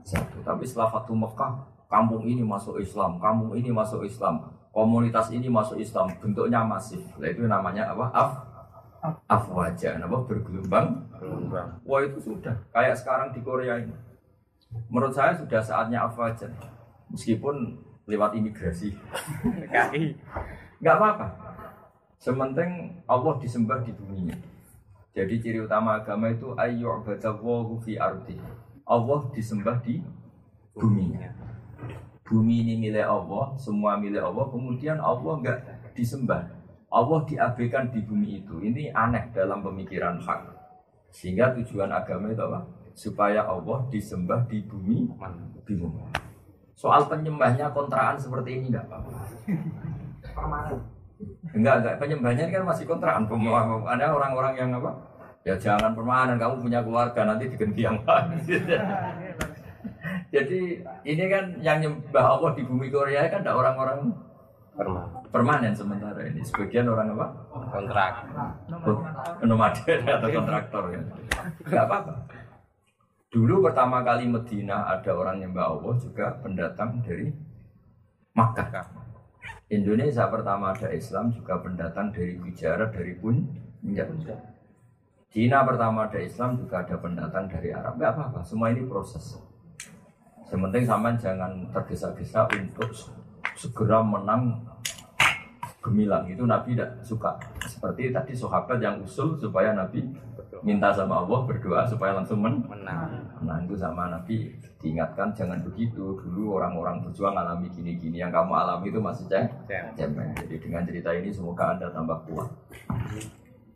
satu. 0.01 0.37
Tapi 0.41 0.65
setelah 0.65 0.89
Fatu 0.91 1.13
Mekah, 1.13 1.69
kampung 1.93 2.25
ini 2.25 2.41
masuk 2.41 2.81
Islam, 2.81 3.21
kampung 3.21 3.53
ini 3.53 3.69
masuk 3.69 4.01
Islam, 4.01 4.41
komunitas 4.73 5.29
ini 5.29 5.45
masuk 5.45 5.77
Islam, 5.77 6.09
bentuknya 6.17 6.65
masif. 6.65 7.05
Nah, 7.21 7.29
itu 7.29 7.45
namanya 7.45 7.93
apa? 7.93 8.09
Af 8.09 8.31
afwaja, 9.29 9.99
apa 10.01 10.17
bergelombang 10.25 11.03
Gelombang. 11.23 11.69
Wah 11.87 12.01
itu 12.03 12.19
sudah 12.19 12.55
kayak 12.75 12.99
sekarang 12.99 13.31
di 13.31 13.39
Korea 13.39 13.79
ini. 13.79 13.95
Menurut 14.91 15.15
saya 15.15 15.31
sudah 15.37 15.63
saatnya 15.63 16.03
afwajan. 16.03 16.51
Meskipun 17.07 17.79
lewat 18.09 18.35
imigrasi. 18.35 18.91
PKI. 19.43 20.19
nggak 20.83 20.95
apa-apa. 20.99 21.27
Sementing 22.19 23.03
Allah 23.07 23.39
disembah 23.39 23.79
di 23.87 23.95
bumi. 23.95 24.35
Jadi 25.13 25.33
ciri 25.39 25.59
utama 25.61 26.01
agama 26.01 26.33
itu 26.33 26.51
ayu 26.57 26.89
abadawahu 26.89 27.79
fi 27.79 27.95
ardi. 27.95 28.35
Allah 28.83 29.29
disembah 29.31 29.79
di 29.79 30.03
bumi. 30.75 31.15
Bumi 32.33 32.65
ini 32.65 32.81
milik 32.81 33.05
Allah, 33.05 33.53
semua 33.61 33.93
milik 34.01 34.25
Allah. 34.25 34.49
Kemudian 34.49 34.97
Allah 34.97 35.33
nggak 35.37 35.59
disembah. 35.93 36.49
Allah 36.89 37.19
diabaikan 37.29 37.93
di 37.93 38.01
bumi 38.01 38.41
itu. 38.41 38.57
Ini 38.57 38.89
aneh 38.89 39.29
dalam 39.29 39.61
pemikiran 39.61 40.17
hak. 40.17 40.49
Sehingga 41.13 41.53
tujuan 41.61 41.93
agama 41.93 42.33
itu 42.33 42.41
apa? 42.41 42.65
Supaya 42.97 43.45
Allah 43.45 43.85
disembah 43.93 44.49
di 44.49 44.65
bumi, 44.65 45.13
bingung. 45.61 46.09
Soal 46.73 47.05
penyembahnya 47.05 47.69
kontraan 47.69 48.17
seperti 48.17 48.57
ini 48.57 48.73
enggak 48.73 48.89
apa-apa. 48.89 49.13
Enggak, 51.53 51.75
enggak. 51.85 51.95
Penyembahnya 52.01 52.49
kan 52.49 52.65
masih 52.65 52.89
kontraan. 52.89 53.29
Ada 53.29 54.09
orang-orang 54.09 54.57
yang 54.57 54.73
apa? 54.81 54.89
Ya 55.45 55.53
jangan 55.59 55.93
permanen, 55.93 56.41
kamu 56.41 56.65
punya 56.65 56.79
keluarga 56.81 57.29
nanti 57.29 57.45
diganti 57.45 57.83
yang 57.85 57.99
lain. 58.01 58.41
Jadi 60.33 60.81
ini 61.05 61.23
kan 61.29 61.45
yang 61.61 61.77
nyembah 61.77 62.25
Allah 62.25 62.57
di 62.57 62.65
bumi 62.65 62.89
Korea 62.89 63.29
kan 63.29 63.45
ada 63.45 63.53
orang-orang 63.53 64.09
Pernah. 64.73 65.05
permanen 65.29 65.77
sementara 65.77 66.17
ini. 66.25 66.41
Sebagian 66.41 66.89
orang 66.89 67.13
apa? 67.13 67.27
Kontrak. 67.69 68.13
Oh, 68.81 69.05
nomaden 69.45 70.01
atau 70.09 70.29
kontraktor 70.33 70.83
ya. 70.89 71.01
Enggak 71.61 71.83
apa-apa. 71.85 72.13
Dulu 73.29 73.61
pertama 73.61 74.01
kali 74.01 74.25
Medina 74.25 74.89
ada 74.89 75.13
orang 75.13 75.37
nyembah 75.37 75.77
Allah 75.77 75.93
juga 76.01 76.33
pendatang 76.41 77.05
dari 77.05 77.29
Makkah. 78.33 78.89
Indonesia 79.69 80.25
pertama 80.33 80.73
ada 80.73 80.89
Islam 80.89 81.29
juga 81.29 81.61
pendatang 81.61 82.09
dari 82.09 82.41
Gujarat 82.41 82.89
dari 82.89 83.13
Punjab. 83.21 84.09
Cina 85.29 85.61
pertama 85.61 86.09
ada 86.09 86.17
Islam 86.17 86.57
juga 86.57 86.81
ada 86.81 86.97
pendatang 86.97 87.45
dari 87.45 87.69
Arab. 87.69 88.01
Enggak 88.01 88.17
apa-apa, 88.17 88.41
semua 88.41 88.73
ini 88.73 88.85
proses. 88.89 89.52
Sementing 90.53 90.85
sama 90.85 91.09
jangan 91.17 91.65
tergesa-gesa 91.73 92.45
untuk 92.53 92.93
segera 93.57 94.05
menang 94.05 94.61
gemilang 95.81 96.29
itu 96.29 96.45
Nabi 96.45 96.77
tidak 96.77 96.93
suka. 97.01 97.41
Seperti 97.65 98.13
tadi 98.13 98.37
sahabat 98.37 98.77
yang 98.77 99.01
usul 99.01 99.33
supaya 99.41 99.73
Nabi 99.73 100.13
minta 100.61 100.93
sama 100.93 101.25
Allah 101.25 101.41
berdoa 101.49 101.89
supaya 101.89 102.13
langsung 102.13 102.37
men 102.37 102.61
Menang. 102.69 103.33
Nah 103.41 103.65
itu 103.65 103.73
sama 103.73 104.13
Nabi 104.13 104.53
diingatkan 104.77 105.33
jangan 105.33 105.57
begitu 105.65 106.21
dulu 106.21 106.61
orang-orang 106.61 107.01
berjuang 107.01 107.33
alami 107.33 107.73
gini-gini 107.73 108.21
yang 108.21 108.29
kamu 108.29 108.53
alami 108.53 108.93
itu 108.93 109.01
masih 109.01 109.25
ceng. 109.25 109.49
Jadi 109.97 110.55
dengan 110.61 110.85
cerita 110.85 111.17
ini 111.17 111.33
semoga 111.33 111.73
anda 111.73 111.89
tambah 111.89 112.29
kuat. 112.29 112.53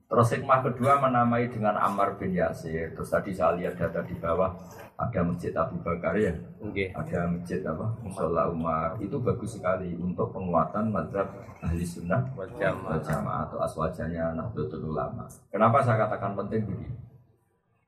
Terus 0.07 0.39
hikmah 0.39 0.63
kedua 0.63 1.03
menamai 1.03 1.51
dengan 1.51 1.75
Ammar 1.75 2.15
bin 2.15 2.31
Yasir. 2.31 2.95
Terus 2.95 3.11
tadi 3.11 3.35
saya 3.35 3.59
lihat 3.59 3.75
data 3.75 3.99
di 4.07 4.15
bawah 4.15 4.55
ada 4.97 5.19
masjid 5.21 5.51
Abu 5.51 5.77
Bakar 5.83 6.15
ya, 6.17 6.31
Oke. 6.63 6.89
ada 6.95 7.27
masjid 7.27 7.59
apa 7.67 7.91
Musola 7.99 8.47
Umar. 8.47 8.95
Itu 9.03 9.19
bagus 9.19 9.59
sekali 9.59 9.93
untuk 9.99 10.31
penguatan 10.31 10.89
mazhab 10.89 11.27
ahli 11.59 11.83
sunnah 11.83 12.23
Wal 12.33 12.49
jamaah. 12.55 13.03
jamaah 13.03 13.41
atau 13.51 13.59
aswajanya 13.61 14.31
Nahdlatul 14.33 14.89
Ulama. 14.89 15.27
Kenapa 15.51 15.83
saya 15.83 16.07
katakan 16.07 16.39
penting 16.39 16.63
begini? 16.65 16.97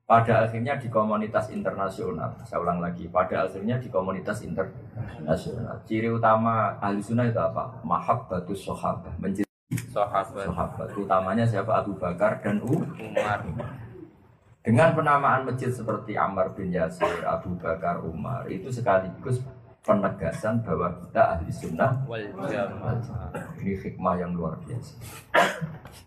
Pada 0.04 0.44
akhirnya 0.44 0.74
di 0.76 0.90
komunitas 0.90 1.54
internasional, 1.54 2.34
saya 2.42 2.60
ulang 2.66 2.82
lagi, 2.82 3.06
pada 3.08 3.46
akhirnya 3.46 3.78
di 3.78 3.94
komunitas 3.94 4.42
internasional. 4.42 5.78
Ciri 5.86 6.10
utama 6.10 6.76
ahli 6.82 6.98
sunnah 6.98 7.30
itu 7.30 7.38
apa? 7.38 7.78
Mahabbatus 7.86 8.66
sahabat, 8.66 9.14
mencintai 9.22 9.49
Sahabat. 9.70 10.50
sahabat. 10.50 10.88
Utamanya 10.98 11.46
siapa? 11.46 11.86
Abu 11.86 11.94
Bakar 11.94 12.42
dan. 12.42 12.58
Umar. 12.66 13.46
Dengan 14.66 14.98
penamaan 14.98 15.46
masjid 15.46 15.70
seperti 15.70 16.18
Ammar 16.18 16.58
bin 16.58 16.74
Yasir, 16.74 17.22
Abu 17.22 17.54
Bakar, 17.54 18.02
Umar, 18.02 18.50
itu 18.50 18.74
sekaligus 18.74 19.40
penegasan 19.86 20.60
bahwa 20.66 20.92
kita 21.00 21.38
ahli 21.38 21.54
sunnah 21.54 22.02
Wal 22.10 22.28
jamaah. 22.50 23.32
ini 23.62 23.80
hikmah 23.80 24.16
yang 24.20 24.36
luar 24.36 24.58
biasa. 24.66 24.98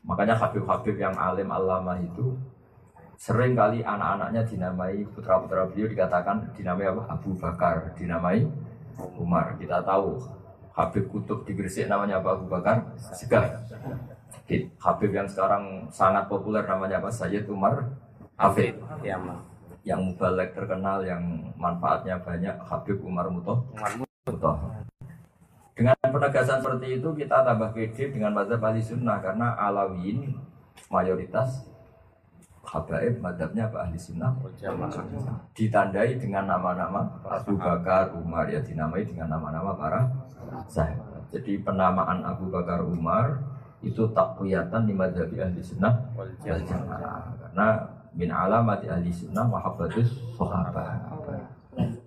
Makanya 0.05 0.37
Habib-Habib 0.37 0.99
yang 0.99 1.15
alim 1.17 1.49
alama 1.49 1.97
itu 2.03 2.37
sering 3.17 3.55
kali 3.55 3.81
anak-anaknya 3.87 4.43
dinamai 4.43 5.07
putra-putra 5.15 5.71
beliau 5.71 5.87
dikatakan 5.87 6.51
dinamai 6.53 6.91
apa? 6.91 7.03
Abu 7.15 7.33
Bakar, 7.39 7.95
dinamai 7.95 8.43
Umar. 9.17 9.55
Kita 9.57 9.81
tahu 9.87 10.19
Habib 10.73 11.05
Kutub 11.13 11.45
di 11.45 11.53
Gresik 11.53 11.89
namanya 11.89 12.21
apa? 12.21 12.37
Abu 12.37 12.49
Bakar 12.49 12.97
Segar. 12.97 13.65
Habib 14.81 15.11
yang 15.13 15.29
sekarang 15.29 15.89
sangat 15.89 16.29
populer 16.29 16.65
namanya 16.65 17.01
apa? 17.01 17.09
Sayyid 17.13 17.49
Umar 17.49 17.93
Hafid. 18.37 18.77
Ya, 19.05 19.17
Mak. 19.17 19.49
Yang 19.83 20.01
mubalek 20.13 20.55
terkenal, 20.55 21.03
yang 21.03 21.53
manfaatnya 21.59 22.21
banyak 22.21 22.57
Habib 22.65 23.01
Umar 23.05 23.29
Mutoh. 23.29 23.67
Umar 23.75 24.07
Betul. 24.23 24.55
Dengan 25.75 25.97
penegasan 25.99 26.63
seperti 26.63 27.03
itu 27.03 27.09
kita 27.17 27.43
tambah 27.43 27.75
pede 27.75 28.13
dengan 28.15 28.31
mazhab 28.37 28.63
ahli 28.63 28.79
sunnah 28.79 29.19
karena 29.19 29.57
alawin 29.59 30.37
mayoritas 30.93 31.67
habaib 32.63 33.19
madhabnya 33.19 33.67
apa 33.67 33.87
ahli 33.87 33.99
sunnah 33.99 34.33
jamaah. 34.55 34.95
ditandai 35.53 36.15
dengan 36.17 36.47
nama-nama 36.47 37.11
Abu 37.27 37.59
Bakar 37.59 38.15
Umar 38.15 38.47
ya 38.47 38.63
dinamai 38.63 39.03
dengan 39.03 39.35
nama-nama 39.35 39.75
para 39.75 40.01
sahabat. 40.71 41.27
Jadi 41.35 41.59
penamaan 41.59 42.23
Abu 42.23 42.49
Bakar 42.49 42.87
Umar 42.87 43.43
itu 43.83 44.07
takwiyatan 44.15 44.87
di 44.87 44.95
madhab 44.95 45.27
ahli 45.27 45.59
sunnah 45.59 46.15
Wal 46.15 46.31
jamaah 46.39 47.35
karena 47.43 47.69
min 48.15 48.31
alamati 48.31 48.87
ahli 48.87 49.11
sunnah 49.11 49.43
mahabbatus 49.51 50.39
sahabat 50.39 51.03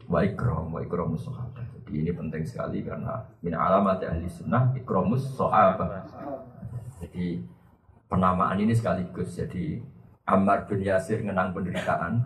wa 0.07 0.19
ikram 0.23 0.71
wa 0.71 0.79
ikramus 0.79 1.27
sahabat. 1.27 1.67
Jadi 1.83 1.91
ini 1.99 2.11
penting 2.15 2.47
sekali 2.47 2.79
karena 2.79 3.27
min 3.43 3.51
alamati 3.51 4.07
ahli 4.07 4.31
sunnah 4.31 4.71
ikramus 4.79 5.35
sahabat. 5.35 6.07
Jadi 7.03 7.43
penamaan 8.07 8.55
ini 8.61 8.71
sekaligus 8.71 9.35
jadi 9.35 9.83
Ammar 10.25 10.65
bin 10.65 10.81
Yasir 10.81 11.21
ngenang 11.21 11.53
penderitaan 11.53 12.25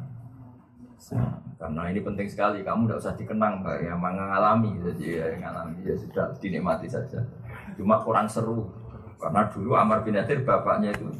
Karena 1.59 1.91
ini 1.91 1.99
penting 1.99 2.27
sekali, 2.31 2.63
kamu 2.63 2.87
tidak 2.87 2.99
usah 3.03 3.13
dikenang, 3.19 3.59
Mbak, 3.59 3.77
ya 3.83 3.93
mengalami, 3.99 4.71
jadi 4.79 5.05
ya 5.11 5.25
mengalami 5.35 5.75
ya 5.83 5.95
sudah 5.99 6.31
dinikmati 6.39 6.87
saja. 6.87 7.19
Cuma 7.75 7.99
kurang 7.99 8.31
seru, 8.31 8.71
karena 9.19 9.43
dulu 9.51 9.75
Amar 9.75 9.99
bin 10.07 10.15
Yatir 10.15 10.47
bapaknya 10.47 10.95
itu 10.95 11.11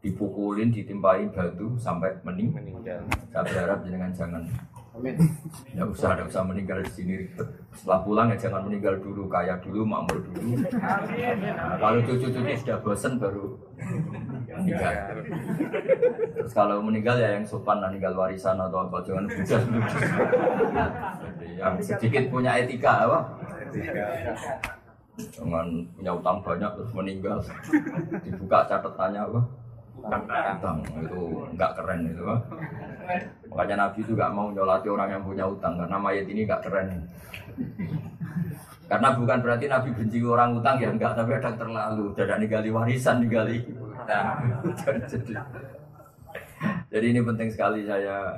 dipukulin, 0.00 0.72
ditimpain 0.72 1.28
batu 1.28 1.76
sampai 1.76 2.16
mening. 2.24 2.56
meninggal. 2.56 3.04
Saya 3.28 3.44
berharap 3.44 3.84
jangan 3.84 4.10
jangan 4.16 4.42
Amin. 4.92 5.16
Ya 5.72 5.88
usah, 5.88 6.12
ada 6.12 6.28
usah 6.28 6.44
meninggal 6.44 6.84
di 6.84 6.92
sini. 6.92 7.14
Setelah 7.72 8.04
pulang 8.04 8.28
ya 8.28 8.36
jangan 8.36 8.68
meninggal 8.68 9.00
dulu, 9.00 9.24
kaya 9.24 9.56
dulu, 9.64 9.88
makmur 9.88 10.20
dulu. 10.20 10.60
Nah, 10.68 11.80
kalau 11.80 12.00
cucu-cucu 12.04 12.52
sudah 12.60 12.76
bosan 12.84 13.16
baru 13.16 13.56
meninggal. 14.62 14.92
Terus 16.38 16.52
kalau 16.54 16.78
meninggal 16.78 17.16
ya 17.18 17.34
yang 17.36 17.44
sopan, 17.44 17.82
lah, 17.82 17.90
meninggal 17.90 18.14
warisan 18.14 18.56
atau 18.56 18.86
apa, 18.86 19.02
jangan. 19.02 19.26
Jadi 21.26 21.48
yang 21.58 21.74
sedikit 21.82 22.24
punya 22.30 22.56
etika 22.62 23.10
apa? 23.10 23.18
Jangan 25.12 25.66
punya 25.98 26.12
utang 26.16 26.38
banyak 26.40 26.70
terus 26.78 26.92
meninggal. 26.96 27.38
Dibuka 28.24 28.64
catatannya 28.70 29.20
apa? 29.20 29.40
Utang 30.02 30.82
itu 30.98 31.22
nggak 31.54 31.72
keren 31.78 32.10
itu. 32.10 32.24
Makanya 33.52 33.86
Nabi 33.86 33.98
itu 34.02 34.12
nggak 34.18 34.32
mau 34.34 34.50
nyolati 34.50 34.88
orang 34.90 35.14
yang 35.14 35.22
punya 35.22 35.44
utang 35.46 35.78
karena 35.78 35.94
mayat 36.00 36.26
ini 36.26 36.42
nggak 36.42 36.62
keren. 36.64 37.06
Karena 38.90 39.08
bukan 39.14 39.38
berarti 39.40 39.70
Nabi 39.70 39.88
benci 39.94 40.18
orang 40.20 40.58
utang 40.58 40.76
ya 40.76 40.90
enggak, 40.90 41.14
tapi 41.16 41.32
ada 41.38 41.54
terlalu. 41.54 42.12
Tidak 42.12 42.36
nigali 42.40 42.68
warisan, 42.68 43.24
nigali 43.24 43.62
utang. 44.02 44.98
jadi, 45.08 45.34
jadi 46.92 47.06
ini 47.10 47.20
penting 47.22 47.48
sekali 47.50 47.86
saya. 47.86 48.36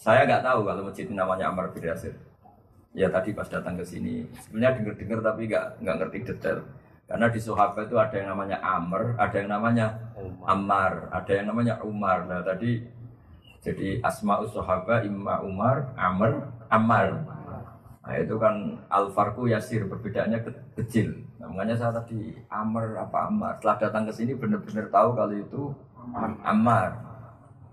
Saya 0.00 0.24
nggak 0.24 0.44
tahu 0.44 0.64
kalau 0.64 0.88
masjid 0.88 1.04
ini 1.04 1.16
namanya 1.18 1.52
Ammar 1.52 1.68
bin 1.76 1.84
Yasir. 1.84 2.16
Ya 2.96 3.06
tadi 3.06 3.30
pas 3.36 3.46
datang 3.46 3.78
ke 3.78 3.84
sini, 3.86 4.26
sebenarnya 4.42 4.80
dengar-dengar 4.82 5.18
tapi 5.22 5.46
nggak 5.46 5.66
nggak 5.78 5.96
ngerti 6.00 6.18
detail. 6.26 6.58
Karena 7.06 7.26
di 7.26 7.40
Sohaba 7.42 7.80
itu 7.86 7.98
ada 7.98 8.14
yang 8.14 8.34
namanya 8.34 8.58
Amr, 8.62 9.18
ada 9.18 9.36
yang 9.36 9.50
namanya 9.50 9.86
Ammar, 10.46 11.10
ada 11.10 11.32
yang 11.34 11.46
namanya 11.50 11.74
Umar. 11.82 12.26
Nah 12.26 12.40
tadi 12.42 12.82
jadi 13.60 14.00
Asma'us 14.00 14.56
Sohaba, 14.56 15.04
Imma 15.04 15.44
Umar, 15.44 15.92
Amr, 15.94 16.48
Ammar. 16.72 17.06
Nah 18.00 18.14
itu 18.16 18.34
kan 18.40 18.80
Al-Farku 18.88 19.46
Yasir, 19.46 19.84
perbedaannya 19.84 20.38
ke- 20.40 20.64
kecil. 20.80 21.29
Nah, 21.40 21.48
makanya 21.48 21.72
saya 21.72 21.92
tadi 21.96 22.36
Amr 22.52 23.00
apa 23.00 23.32
Ammar. 23.32 23.56
Setelah 23.56 23.76
datang 23.80 24.02
ke 24.04 24.12
sini 24.12 24.32
benar-benar 24.36 24.86
tahu 24.92 25.08
kalau 25.16 25.32
itu 25.34 25.62
Ammar. 26.44 27.00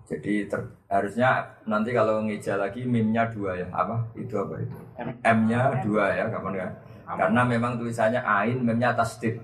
Jadi 0.08 0.48
ter- 0.48 0.72
harusnya 0.88 1.44
nanti 1.68 1.92
kalau 1.92 2.24
ngeja 2.24 2.56
lagi 2.56 2.88
mimnya 2.88 3.28
dua 3.28 3.60
ya 3.60 3.68
apa? 3.68 4.08
Itu 4.16 4.40
apa 4.40 4.56
itu? 4.56 4.78
M-nya 5.20 5.84
dua 5.84 6.16
ya 6.16 6.24
kapan 6.32 6.54
kan 6.56 6.70
karena 7.08 7.40
memang 7.44 7.76
tulisannya 7.76 8.20
ain 8.24 8.64
memnya 8.64 8.96
tasdid. 8.96 9.36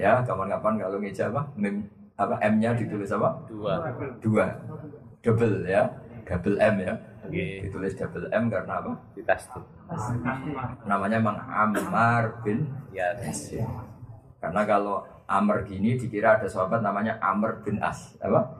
Ya 0.00 0.24
kapan-kapan 0.24 0.80
kalau 0.80 0.96
ngeja 0.96 1.28
apa? 1.28 1.44
Mim 1.60 1.84
apa? 2.16 2.40
M-nya 2.40 2.72
ditulis 2.72 3.12
apa? 3.12 3.36
Dua. 3.44 3.84
dua. 4.24 4.48
Double 5.20 5.68
ya 5.68 5.84
double 6.30 6.56
M 6.62 6.74
ya. 6.78 6.94
Oke. 7.26 7.66
ditulis 7.66 7.92
double 7.98 8.30
M 8.30 8.44
karena 8.46 8.72
apa? 8.78 8.92
Di 9.18 9.22
tasdid. 9.26 9.64
namanya 10.86 11.18
memang 11.18 11.36
Ammar 11.42 12.46
bin 12.46 12.70
Ya. 12.94 13.10
Yasir 13.18 13.66
karena 14.40 14.64
kalau 14.64 15.04
Amr 15.30 15.62
gini 15.62 15.94
dikira 15.94 16.40
ada 16.40 16.48
sahabat 16.48 16.82
namanya 16.82 17.20
Amr 17.22 17.62
bin 17.62 17.78
As 17.78 18.16
apa? 18.18 18.56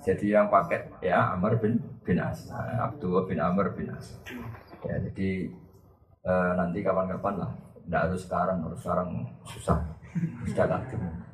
Jadi 0.00 0.32
yang 0.32 0.48
pakai 0.48 0.88
ya 1.04 1.36
Amr 1.36 1.60
bin 1.60 1.82
bin 2.06 2.16
As. 2.22 2.48
Abdullah 2.54 3.28
bin 3.28 3.42
Amr 3.42 3.74
bin 3.76 3.92
As. 3.92 4.16
Ya 4.86 4.96
jadi 5.02 5.52
eh, 6.22 6.50
nanti 6.56 6.80
kapan-kapan 6.80 7.44
lah. 7.44 7.50
Tidak 7.84 8.00
harus 8.08 8.22
sekarang 8.24 8.64
harus 8.64 8.80
sekarang 8.80 9.26
susah. 9.44 9.84
Sudah 10.48 10.64
kadung 10.64 11.28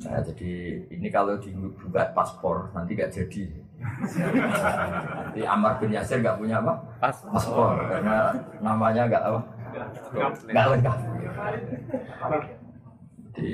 nah 0.00 0.16
jadi 0.24 0.80
ini 0.96 1.12
kalau 1.12 1.36
dibuka 1.36 2.08
paspor 2.16 2.72
nanti 2.72 2.96
gak 2.96 3.12
jadi 3.12 3.52
nanti 3.80 5.40
Amr 5.44 5.72
bin 5.80 5.92
Yasir 5.96 6.20
gak 6.20 6.36
punya 6.36 6.60
apa? 6.60 6.74
Pas. 7.00 7.16
paspor 7.16 7.80
karena 7.88 8.34
namanya 8.60 9.02
nggak 9.08 9.24
apa? 9.24 9.40
Nggak 10.48 10.66
lengkap. 10.76 10.98
Jadi 13.30 13.52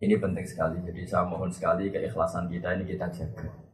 ini 0.00 0.14
penting 0.16 0.46
sekali. 0.46 0.76
Jadi 0.80 1.00
saya 1.04 1.28
mohon 1.28 1.50
sekali 1.52 1.92
keikhlasan 1.92 2.48
kita 2.48 2.78
ini 2.78 2.84
kita 2.88 3.06
jaga 3.10 3.69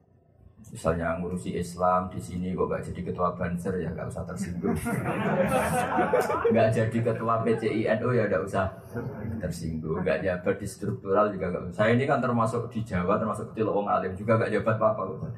misalnya 0.66 1.14
ngurusi 1.22 1.54
Islam 1.54 2.10
di 2.10 2.18
sini 2.18 2.50
kok 2.52 2.66
gak 2.66 2.82
jadi 2.90 3.00
ketua 3.12 3.30
banser 3.38 3.74
ya 3.78 3.90
gak 3.94 4.08
usah 4.12 4.22
tersinggung. 4.26 4.76
Nggak 6.50 6.68
jadi 6.74 6.98
ketua 7.00 7.34
PCINO 7.46 8.08
ya 8.12 8.24
gak 8.26 8.42
usah 8.42 8.64
tersinggung. 9.38 10.02
Nggak 10.02 10.26
jabat 10.26 10.56
di 10.58 10.66
struktural 10.66 11.30
juga 11.30 11.54
gak 11.54 11.62
usah. 11.70 11.74
Saya 11.86 11.94
ini 11.94 12.04
kan 12.04 12.18
termasuk 12.18 12.66
di 12.70 12.82
Jawa 12.82 13.16
termasuk 13.16 13.54
di 13.54 13.62
Lowong 13.62 13.86
Alim 13.86 14.12
juga 14.18 14.42
gak 14.42 14.50
jabat 14.50 14.74
apa 14.78 15.02
apa 15.06 15.28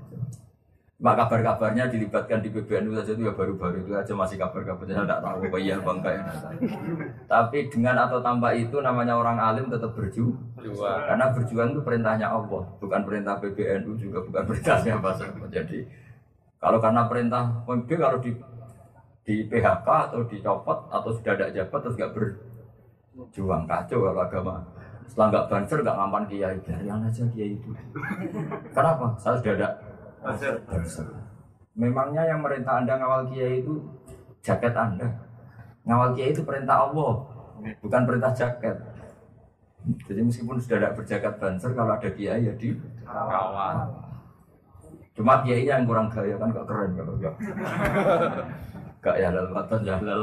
Mak 0.98 1.14
kabar-kabarnya 1.14 1.86
dilibatkan 1.94 2.42
di 2.42 2.50
PBNU 2.50 2.90
saja 2.98 3.14
itu 3.14 3.22
ya 3.22 3.30
baru-baru 3.30 3.86
itu 3.86 3.94
aja 3.94 4.10
masih 4.18 4.34
kabar-kabarnya 4.34 4.98
saya 4.98 5.06
tidak 5.06 5.20
tahu 5.22 5.38
apa 5.46 5.58
iya 5.62 5.74
apa 5.78 5.90
enggak 5.94 6.12
ya. 6.18 6.22
Tapi 7.30 7.58
dengan 7.70 8.02
atau 8.02 8.18
tanpa 8.18 8.50
itu 8.50 8.82
namanya 8.82 9.14
orang 9.14 9.38
alim 9.38 9.70
tetap 9.70 9.94
berjuang. 9.94 10.34
Karena 10.82 11.30
berjuang 11.30 11.70
itu 11.70 11.80
perintahnya 11.86 12.26
Allah, 12.26 12.66
bukan 12.82 13.00
perintah 13.06 13.38
PBNU 13.38 13.94
juga 13.94 14.26
bukan 14.26 14.42
perintahnya 14.42 14.98
apa 14.98 15.22
Jadi 15.46 15.86
kalau 16.58 16.82
karena 16.82 17.06
perintah 17.06 17.42
pemimpin 17.62 17.98
kalau 18.02 18.18
di 18.18 18.34
di 19.22 19.34
PHK 19.46 19.86
atau 19.86 20.26
dicopot 20.26 20.78
atau 20.90 21.10
sudah 21.14 21.32
ada 21.38 21.46
jabat 21.54 21.78
terus 21.78 21.94
gak 21.94 22.10
berjuang 22.10 23.70
kacau 23.70 24.02
kalau 24.02 24.18
agama. 24.18 24.66
Setelah 25.06 25.26
nggak 25.30 25.46
banser 25.46 25.78
nggak 25.80 25.96
ngampan 25.96 26.24
kiai 26.26 26.56
biarin 26.58 27.06
aja 27.06 27.22
kiai 27.30 27.54
itu. 27.54 27.70
Kenapa? 28.74 29.14
Saya 29.22 29.38
sudah 29.38 29.54
ada 29.54 29.68
banser. 29.78 29.87
Memangnya 31.78 32.26
yang 32.26 32.42
merintah 32.42 32.82
anda 32.82 32.98
ngawal 32.98 33.30
kiai 33.30 33.62
itu 33.62 33.78
jaket 34.42 34.74
anda. 34.74 35.06
Ngawal 35.86 36.18
kiai 36.18 36.34
itu 36.34 36.42
perintah 36.42 36.90
Allah, 36.90 37.22
bukan 37.78 38.02
perintah 38.02 38.34
jaket. 38.34 38.76
Jadi 40.04 40.20
meskipun 40.26 40.58
sudah 40.58 40.78
tidak 40.82 40.94
berjaket 40.98 41.34
banser, 41.38 41.70
kalau 41.72 41.94
ada 41.94 42.10
kiai 42.10 42.50
ya 42.50 42.52
di 42.58 42.74
Kawan. 43.06 43.76
Cuma 45.14 45.42
kiai 45.46 45.64
yang 45.64 45.86
kurang 45.86 46.10
gaya 46.10 46.34
kan 46.34 46.50
gak 46.50 46.66
keren 46.66 46.90
kalau 46.98 47.14
gak. 47.22 47.34
gak 49.06 49.16
ya 49.22 49.30
halal 49.30 49.46
watan, 49.54 49.80
ya 49.86 49.94
halal. 50.02 50.22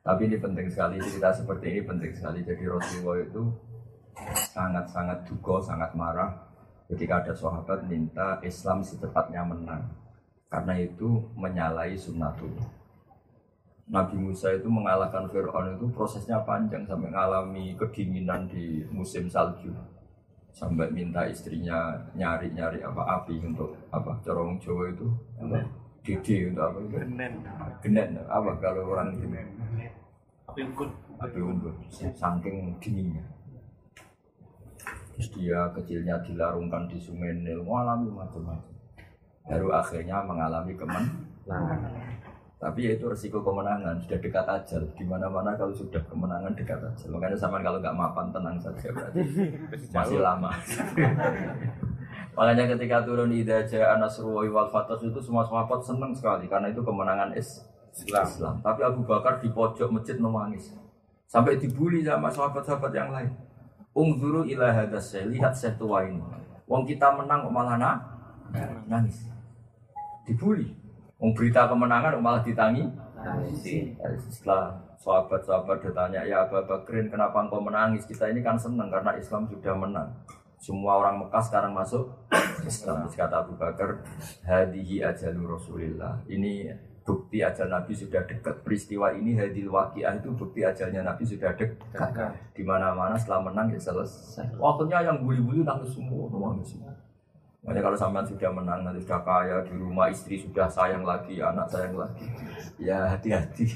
Tapi 0.00 0.22
ini 0.26 0.36
penting 0.42 0.66
sekali 0.66 0.98
cerita 0.98 1.30
seperti 1.30 1.66
ini 1.70 1.80
penting 1.86 2.12
sekali. 2.18 2.42
Jadi 2.42 2.66
Rasulullah 2.66 3.18
itu 3.22 3.42
sangat-sangat 4.50 5.22
duka, 5.22 5.62
sangat 5.62 5.94
marah 5.94 6.49
ketika 6.90 7.22
ada 7.22 7.34
sahabat 7.34 7.86
minta 7.86 8.42
Islam 8.42 8.82
secepatnya 8.82 9.46
menang. 9.46 9.86
Karena 10.50 10.74
itu 10.74 11.30
menyalahi 11.38 11.94
sunnatullah. 11.94 12.66
Nabi 13.90 14.18
Musa 14.18 14.54
itu 14.54 14.66
mengalahkan 14.70 15.26
Fir'aun 15.30 15.78
itu 15.78 15.86
prosesnya 15.90 16.42
panjang 16.42 16.86
sampai 16.86 17.10
mengalami 17.10 17.74
kedinginan 17.78 18.50
di 18.50 18.82
musim 18.90 19.30
salju. 19.30 19.70
Sampai 20.50 20.90
minta 20.90 21.26
istrinya 21.26 21.94
nyari-nyari 22.18 22.82
apa 22.82 23.22
api 23.22 23.38
untuk 23.42 23.74
apa 23.94 24.18
corong 24.22 24.58
Jawa 24.58 24.90
itu. 24.90 25.06
Apa? 25.38 25.62
Didi 26.02 26.50
untuk 26.50 26.62
apa 26.66 26.78
itu? 26.82 26.96
Genen. 27.86 28.10
Apa 28.26 28.50
kalau 28.58 28.90
orang 28.94 29.14
ini 29.14 29.42
Api 30.50 30.66
unggun. 30.66 30.90
api 31.22 31.38
unggun. 31.38 31.74
Saking 31.90 32.74
dinginnya 32.82 33.22
terus 35.20 35.36
dia 35.36 35.68
kecilnya 35.76 36.16
dilarungkan 36.24 36.88
di 36.88 36.96
sungai 36.96 37.36
Nil. 37.36 37.60
Mengalami 37.60 38.08
macam-macam. 38.08 38.72
Baru 39.44 39.68
akhirnya 39.68 40.24
mengalami 40.24 40.72
kemenangan. 40.72 41.92
Tapi 42.56 42.88
ya 42.88 42.96
itu 42.96 43.04
resiko 43.04 43.44
kemenangan. 43.44 44.00
Sudah 44.00 44.16
dekat 44.16 44.48
ajal. 44.48 44.80
Di 44.96 45.04
mana 45.04 45.28
mana 45.28 45.52
kalau 45.60 45.76
sudah 45.76 46.00
kemenangan 46.08 46.56
dekat 46.56 46.80
ajal. 46.80 47.12
Makanya 47.12 47.36
sama 47.36 47.60
kalau 47.60 47.84
nggak 47.84 47.92
mapan 47.92 48.32
tenang 48.32 48.56
saja 48.56 48.88
berarti. 48.96 49.20
Masih 50.00 50.24
lama. 50.24 50.48
Makanya 52.40 52.64
ketika 52.72 53.04
turun 53.04 53.36
idaja 53.36 53.92
anasruwa 53.92 54.48
wal 54.48 54.72
fatas 54.72 55.04
itu 55.04 55.20
semua 55.20 55.44
sahabat 55.44 55.84
senang 55.84 56.16
sekali. 56.16 56.48
Karena 56.48 56.72
itu 56.72 56.80
kemenangan 56.80 57.36
is 57.36 57.60
Islam. 57.92 58.24
Islam. 58.24 58.54
Tapi 58.64 58.80
Abu 58.88 59.04
Bakar 59.04 59.36
di 59.36 59.52
pojok 59.52 59.92
masjid 59.92 60.16
menangis. 60.16 60.72
Sampai 61.28 61.60
dibully 61.60 62.00
sama 62.00 62.32
sahabat-sahabat 62.32 62.92
yang 62.96 63.12
lain. 63.12 63.49
Ungzuru 63.90 64.46
ila 64.46 64.70
hadas 64.70 65.12
lihat 65.18 65.52
saya 65.52 65.74
tua 65.74 66.06
ini. 66.06 66.22
Wong 66.70 66.86
kita 66.86 67.10
menang 67.10 67.42
kok 67.42 67.54
malah 67.54 67.74
na- 67.74 68.00
nangis. 68.86 69.26
Dibully. 70.22 70.70
Wong 71.18 71.34
berita 71.34 71.66
kemenangan 71.66 72.14
kok 72.16 72.24
malah 72.24 72.42
ditangi. 72.46 72.86
Eh, 73.66 73.92
Setelah 74.30 74.78
sahabat-sahabat 74.96 75.82
bertanya, 75.82 76.24
ya 76.24 76.46
Abu 76.46 76.56
Bakrin 76.64 77.10
kenapa 77.10 77.42
engkau 77.42 77.60
menangis? 77.60 78.06
Kita 78.06 78.30
ini 78.30 78.40
kan 78.40 78.56
senang 78.56 78.88
karena 78.88 79.12
Islam 79.18 79.44
sudah 79.50 79.74
menang. 79.76 80.08
Semua 80.60 81.00
orang 81.00 81.24
Mekah 81.24 81.42
sekarang 81.42 81.72
masuk 81.72 82.04
Islam. 82.64 83.08
Kata 83.08 83.42
Abu 83.42 83.56
Bakar, 83.56 84.04
hadihi 84.44 85.00
ajalu 85.00 85.56
Rasulillah. 85.56 86.20
Ini 86.28 86.68
bukti 87.04 87.42
ajal 87.42 87.68
Nabi 87.68 87.92
sudah 87.96 88.22
dekat. 88.24 88.62
Peristiwa 88.62 89.12
ini 89.14 89.36
hadil 89.36 89.72
waqiah 89.72 90.16
itu 90.18 90.30
bukti 90.32 90.64
ajalnya 90.64 91.04
Nabi 91.04 91.24
sudah 91.26 91.52
dekat. 91.56 92.10
Di 92.54 92.62
mana-mana 92.62 93.16
setelah 93.18 93.50
menang 93.50 93.72
ya 93.72 93.80
selesai. 93.80 94.56
Waktunya 94.56 95.04
yang 95.04 95.24
buli-buli 95.24 95.64
nangis 95.64 95.96
semua, 95.96 96.28
nangis 96.30 96.76
semua. 96.76 96.92
Makanya 97.60 97.92
kalau 97.92 97.98
sampean 98.00 98.24
sudah 98.24 98.48
menang, 98.56 98.80
nanti 98.88 99.04
sudah 99.04 99.20
kaya 99.20 99.60
di 99.68 99.76
rumah, 99.76 100.08
istri 100.08 100.40
sudah 100.40 100.64
sayang 100.64 101.04
lagi, 101.04 101.44
anak 101.44 101.68
sayang 101.68 101.92
lagi. 101.92 102.24
Ya 102.80 103.04
hati-hati. 103.04 103.68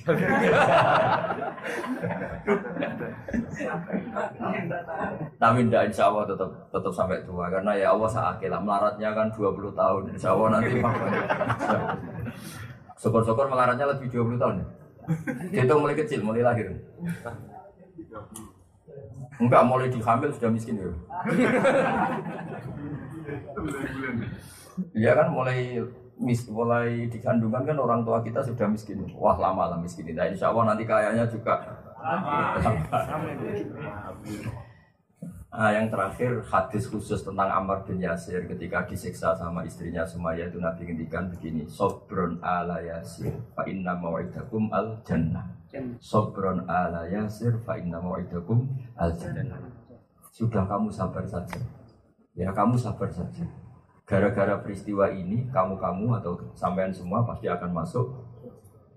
Tapi 5.36 5.58
tidak 5.68 5.92
insya 5.92 6.08
Allah 6.08 6.24
tetap 6.24 6.48
tetap 6.72 6.92
sampai 6.96 7.20
tua 7.28 7.52
karena 7.52 7.76
ya 7.76 7.92
Allah 7.92 8.08
lah 8.40 8.60
melaratnya 8.64 9.12
kan 9.12 9.28
20 9.36 9.76
tahun 9.76 10.02
insya 10.16 10.32
Allah 10.32 10.48
nanti 10.56 10.80
Syukur-syukur 13.04 13.52
melaratnya 13.52 13.84
lebih 13.84 14.08
20 14.08 14.40
tahun 14.40 14.64
ya. 14.64 14.66
Itu 15.60 15.76
mulai 15.76 15.92
kecil, 15.92 16.24
mulai 16.24 16.40
lahir. 16.40 16.72
Enggak, 19.36 19.62
mulai 19.68 19.92
dihamil 19.92 20.32
sudah 20.32 20.48
miskin 20.48 20.80
ya. 20.80 20.88
Iya 24.96 25.12
kan 25.12 25.28
mulai 25.36 25.84
mis, 26.16 26.48
mulai 26.48 27.12
di 27.12 27.18
kandungan 27.20 27.68
kan 27.68 27.76
orang 27.76 28.00
tua 28.08 28.24
kita 28.24 28.40
sudah 28.40 28.64
miskin. 28.72 29.04
Wah 29.12 29.36
lama 29.36 29.76
lah 29.76 29.78
miskin. 29.78 30.08
Nah 30.16 30.24
insya 30.24 30.48
Allah 30.48 30.72
nanti 30.72 30.88
kayaknya 30.88 31.28
juga. 31.28 31.60
Nah, 35.54 35.70
yang 35.70 35.86
terakhir 35.86 36.42
hadis 36.50 36.90
khusus 36.90 37.22
tentang 37.22 37.46
Ammar 37.46 37.86
bin 37.86 38.02
Yasir 38.02 38.42
ketika 38.42 38.82
disiksa 38.90 39.38
sama 39.38 39.62
istrinya 39.62 40.02
Sumayyah 40.02 40.50
itu 40.50 40.58
Nabi 40.58 40.82
ngendikan 40.82 41.30
begini 41.30 41.62
Sobron 41.70 42.42
ala 42.42 42.82
Yasir 42.82 43.30
fa 43.54 43.62
inna 43.62 43.94
ma'idakum 43.94 44.66
al 44.74 44.98
jannah. 45.06 45.54
Sobron 46.02 46.66
ala 46.66 47.06
Yasir 47.06 47.54
fa 47.62 47.78
inna 47.78 48.02
ma'idakum 48.02 48.66
al 48.98 49.14
jannah 49.14 49.62
Sudah 50.34 50.66
kamu 50.66 50.90
sabar 50.90 51.22
saja. 51.22 51.62
Ya 52.34 52.50
kamu 52.50 52.74
sabar 52.74 53.06
saja. 53.14 53.46
Gara-gara 54.10 54.58
peristiwa 54.58 55.06
ini 55.14 55.46
kamu-kamu 55.54 56.18
atau 56.18 56.34
sampean 56.58 56.90
semua 56.90 57.22
pasti 57.22 57.46
akan 57.46 57.70
masuk 57.70 58.10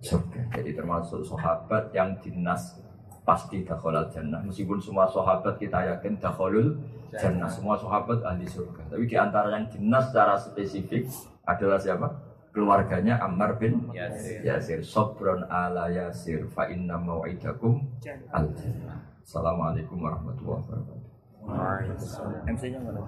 surga. 0.01 0.49
Jadi 0.57 0.73
termasuk 0.73 1.21
sahabat 1.21 1.93
yang 1.93 2.17
dinas 2.17 2.81
pasti 3.27 3.67
dakhalal 3.67 4.07
jannah. 4.07 4.39
Meskipun 4.47 4.79
semua 4.79 5.03
sahabat 5.03 5.59
kita 5.59 5.83
yakin 5.83 6.15
dakhalul 6.15 6.79
jannah, 7.11 7.51
semua 7.51 7.75
sahabat 7.75 8.23
ahli 8.23 8.47
surga. 8.47 8.87
Tapi 8.87 9.03
di 9.03 9.19
antara 9.19 9.51
yang 9.51 9.67
dinas 9.67 10.07
secara 10.07 10.39
spesifik 10.39 11.11
adalah 11.43 11.75
siapa? 11.75 12.07
Keluarganya 12.55 13.19
Ammar 13.19 13.59
bin 13.59 13.91
Yasir. 13.91 14.47
Yasir. 14.47 14.79
Sobron 14.79 15.43
ala 15.51 15.91
Yasir 15.91 16.47
fa 16.47 16.71
inna 16.71 16.95
mau'idakum 16.95 17.83
al 18.31 18.47
jannah. 18.55 19.03
Assalamualaikum 19.27 19.99
warahmatullahi 19.99 20.63
wabarakatuh. 20.63 20.97
Waalaikumsalam. 21.43 22.47
MC-nya 22.47 22.79
mana? 22.79 23.03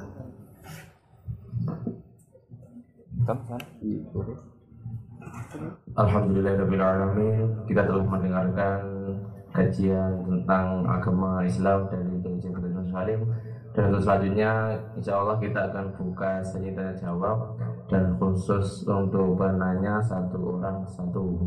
Alhamdulillahirrahmanirrahim 5.98 7.68
Kita 7.68 7.82
telah 7.86 8.06
mendengarkan 8.06 8.82
kajian 9.60 10.24
tentang 10.24 10.88
agama 10.88 11.44
Islam 11.44 11.92
dari 11.92 12.16
kajian 12.24 12.56
Kedua 12.56 12.84
Salim. 12.88 13.22
Dan 13.76 13.94
untuk 13.94 14.02
selanjutnya 14.02 14.52
insya 14.98 15.20
Allah 15.20 15.38
kita 15.38 15.60
akan 15.70 15.86
buka 15.94 16.42
sesi 16.42 16.74
tanya 16.74 16.96
jawab 16.98 17.60
dan 17.86 18.18
khusus 18.18 18.88
untuk 18.88 19.36
penanya 19.36 20.00
satu 20.02 20.58
orang 20.58 20.82
satu. 20.90 21.46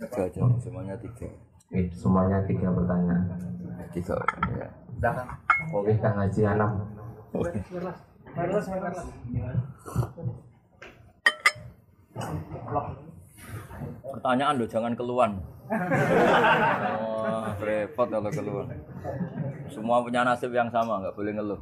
Tiga 0.00 0.20
aja, 0.26 0.40
semuanya 0.58 0.96
tiga. 0.96 1.28
Oke, 1.70 1.80
semuanya 1.92 2.38
tiga 2.48 2.72
pertanyaan. 2.72 3.24
Tiga 3.92 4.16
ya. 4.56 4.68
Oke 5.70 5.92
Kang 5.96 6.16
Haji 6.18 6.42
Anam 6.44 6.72
Pertanyaan 14.10 14.58
loh, 14.58 14.68
jangan 14.68 14.92
keluhan. 14.98 15.40
Oh, 15.70 17.46
repot 17.62 18.08
kalau 18.10 18.30
keluhan. 18.30 18.68
Semua 19.70 20.02
punya 20.02 20.26
nasib 20.26 20.50
yang 20.50 20.68
sama, 20.68 20.98
nggak 20.98 21.14
boleh 21.14 21.32
ngeluh. 21.36 21.60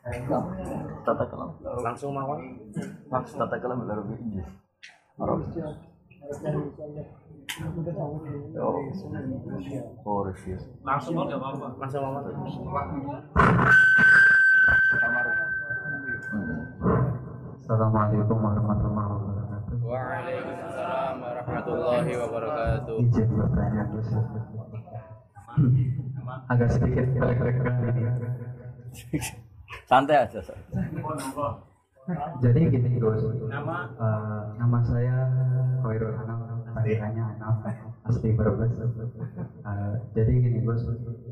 Tata 0.00 1.24
kalam. 1.28 1.50
Langsung 1.60 2.16
mawon. 2.16 2.40
Maksud 3.12 3.36
tata 3.36 3.56
kalam 3.60 3.84
baru 3.84 4.02
Inggris. 4.16 4.48
Arab. 5.20 5.44
Oh, 10.00 10.24
Rusia. 10.24 10.56
Langsung 10.80 11.12
mau 11.20 11.28
nggak 11.28 11.36
apa-apa. 11.36 11.68
Langsung 11.76 12.00
mawon. 12.00 12.24
Assalamualaikum 17.60 18.38
warahmatullahi 18.40 19.10
wabarakatuh 19.14 19.76
Waalaikumsalam 19.84 21.14
warahmatullahi 21.22 22.12
wabarakatuh. 22.18 22.96
Izin 22.98 23.28
bertanya 23.36 23.82
Agak 26.50 26.68
sedikit 26.74 27.06
rek-rekan 27.14 27.74
ini 27.94 28.08
Santai 29.90 30.16
aja. 30.22 30.40
Jadi 32.40 32.60
gini 32.70 32.98
Gus 33.02 33.22
Nama 33.46 33.76
Nama 34.58 34.78
saya 34.86 35.16
Khairul 35.84 36.14
Anam 36.16 36.38
Panggilannya 36.74 37.24
Anam 37.38 37.54
Asli 38.08 38.30
Brebes 38.34 38.72
Eh, 38.80 39.94
Jadi 40.16 40.32
gini 40.42 40.58
Gus 40.62 40.80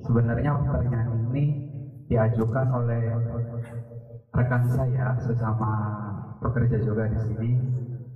Sebenarnya 0.07 0.55
pertanyaan 0.59 1.31
ini 1.33 1.45
Diajukan 2.09 2.67
oleh 2.73 3.01
rekan 4.39 4.63
saya 4.71 5.19
sesama 5.19 5.73
pekerja 6.39 6.79
juga 6.81 7.11
di 7.11 7.19
sini. 7.27 7.51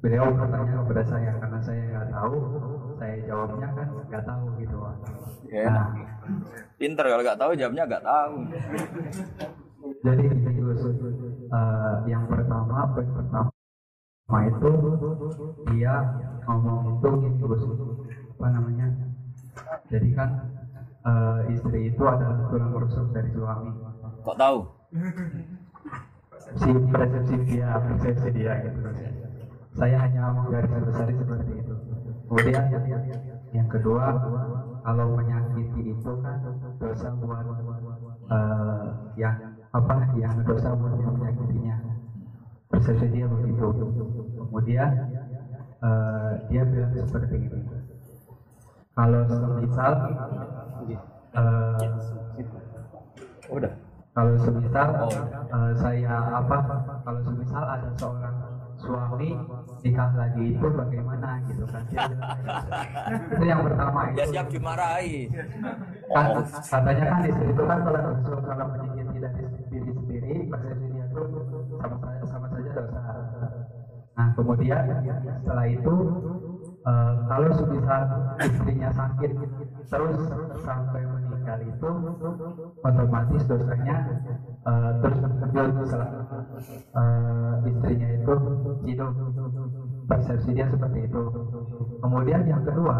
Beliau 0.03 0.35
bertanya 0.35 0.83
kepada 0.83 1.03
saya 1.07 1.31
karena 1.39 1.59
saya 1.63 1.83
nggak 1.93 2.09
tahu, 2.11 2.37
saya 2.99 3.17
jawabnya 3.27 3.69
kan 3.71 3.89
nggak 4.11 4.25
tahu 4.27 4.45
gitu. 4.59 4.77
Ya. 5.51 5.67
Nah, 5.71 5.89
Pinter 6.79 7.07
kalau 7.07 7.23
nggak 7.23 7.39
tahu 7.39 7.51
jawabnya 7.55 7.85
nggak 7.87 8.05
tahu. 8.07 8.35
Jadi 10.03 10.23
gini 10.29 10.61
Gus, 10.61 10.83
Eh, 11.53 11.97
yang 12.09 12.25
pertama 12.33 12.89
poin 12.97 13.09
pertama 13.13 14.39
itu 14.49 14.71
dia 15.69 15.95
ngomong 16.49 16.99
itu 16.99 17.09
gini 17.23 17.39
Gus, 17.43 17.63
apa 18.37 18.47
namanya? 18.51 18.89
Jadi 19.91 20.09
kan 20.15 20.31
eh, 21.07 21.53
istri 21.55 21.95
itu 21.95 22.03
adalah 22.03 22.51
tulang 22.51 22.73
rusuk 22.77 23.15
dari 23.15 23.31
suami. 23.31 23.71
Kok 24.23 24.37
tahu? 24.39 24.59
si 26.59 26.71
persepsi 26.91 27.37
dia 27.49 27.69
persepsi 27.81 28.29
dia 28.35 28.53
gitu 28.67 28.81
saya 29.73 29.97
hanya 30.05 30.37
menggaris 30.37 30.73
besar 30.85 31.09
seperti 31.09 31.53
itu 31.57 31.75
kemudian 32.29 32.65
yang 33.53 33.69
kedua 33.69 34.05
kalau 34.83 35.07
menyakiti 35.17 35.97
itu 35.97 36.13
kan 36.21 36.37
dosa 36.77 37.09
buat 37.21 37.47
eh, 38.33 38.87
yang 39.17 39.37
apa 39.73 39.95
yang 40.21 40.37
dosa 40.45 40.77
buat 40.77 40.95
yang 41.01 41.17
menyakitinya 41.17 41.77
persepsi 42.69 43.07
dia 43.09 43.25
begitu 43.25 43.67
kemudian 44.37 44.91
eh, 45.81 46.31
dia 46.53 46.63
bilang 46.69 46.93
seperti 46.93 47.37
ini 47.41 47.61
kalau 48.93 49.25
misal 49.57 49.93
eh, 51.33 51.89
Udah. 53.49 53.73
kalau 54.13 54.35
semisal 54.41 54.89
eh, 55.49 55.73
saya 55.81 56.15
apa 56.37 56.57
kalau 57.01 57.21
semisal 57.25 57.65
ada 57.65 57.89
seorang 57.97 58.37
suami 58.77 59.31
nikah 59.83 60.11
lagi 60.15 60.43
itu 60.53 60.67
bagaimana 60.69 61.39
gitu 61.47 61.65
kan 61.71 61.83
gitu. 61.87 62.15
itu 63.37 63.45
yang 63.47 63.63
pertama 63.63 64.01
Ya 64.13 64.25
itu 64.27 64.33
siap 64.35 64.47
dimarahi. 64.51 65.17
kan 66.13 66.27
katanya 66.67 67.05
kan 67.09 67.21
istri 67.25 67.47
itu 67.51 67.63
kan 67.63 67.79
kalau 67.83 68.01
kalau 68.43 68.67
nah 74.23 74.31
kemudian 74.39 74.87
setelah 75.43 75.67
itu 75.67 75.95
eh, 76.87 77.15
kalau 77.27 77.51
semisal 77.59 78.03
istrinya 78.39 78.91
sakit 78.95 79.35
terus 79.91 80.19
sampai 80.63 81.03
meninggal 81.11 81.59
itu 81.67 81.91
otomatis 82.87 83.43
dosanya 83.51 83.97
eh, 84.63 84.91
terus 85.03 85.19
berlanjut 85.27 85.75
setelah 85.91 86.11
eh, 86.71 87.55
istrinya 87.67 88.09
itu 88.15 88.35
hidup. 88.87 89.13
Persepsi 90.07 90.51
dia 90.55 90.67
seperti 90.71 91.11
itu. 91.11 91.23
Kemudian 91.99 92.47
yang 92.47 92.63
kedua 92.63 92.97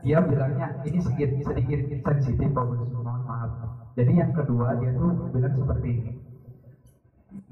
dia 0.00 0.22
bilangnya 0.24 0.80
ini 0.88 0.96
sedikit 1.04 1.28
sedikit 1.44 1.80
sensitif 2.08 2.48
mohon 2.56 2.88
maaf. 3.04 3.52
Jadi 4.00 4.12
yang 4.16 4.32
kedua 4.32 4.80
dia 4.80 4.96
tuh 4.96 5.28
bilang 5.34 5.54
seperti 5.60 5.88
ini. 5.92 6.12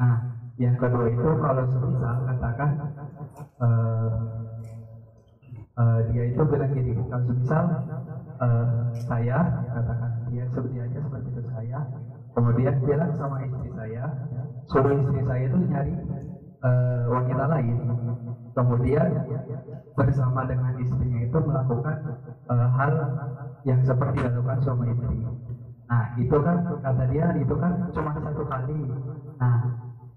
Nah 0.00 0.35
yang 0.56 0.76
kedua 0.80 1.06
itu 1.12 1.28
kalau 1.36 1.64
semisal 1.68 2.16
katakan 2.24 2.70
eh, 3.60 4.16
eh, 5.76 5.98
dia 6.12 6.24
itu 6.32 6.42
bilang 6.48 6.72
gini 6.72 6.92
kalau 6.96 7.24
semisal 7.28 7.64
eh, 8.40 8.80
saya 9.04 9.38
katakan 9.68 10.10
dia 10.32 10.44
aja 10.48 10.98
seperti 11.00 11.28
itu 11.28 11.42
saya 11.52 11.78
kemudian 12.32 12.74
bilang 12.84 13.12
sama 13.20 13.36
istri 13.44 13.68
saya 13.76 14.04
suruh 14.72 14.96
istri 14.96 15.20
saya 15.28 15.42
itu 15.44 15.58
nyari 15.68 15.94
eh, 16.64 17.02
wanita 17.12 17.44
lain 17.52 17.76
kemudian 18.56 19.08
bersama 19.92 20.48
dengan 20.48 20.72
istrinya 20.80 21.20
itu 21.20 21.38
melakukan 21.44 21.96
eh, 22.48 22.68
hal 22.80 22.92
yang 23.68 23.80
seperti 23.84 24.24
dilakukan 24.24 24.58
suami 24.64 24.88
istri. 24.88 25.16
Nah 25.86 26.04
itu 26.18 26.36
kan 26.40 26.56
kata 26.80 27.04
dia 27.12 27.30
itu 27.36 27.54
kan 27.60 27.92
cuma 27.92 28.10
satu 28.16 28.42
kali. 28.48 28.78
Nah 29.36 29.75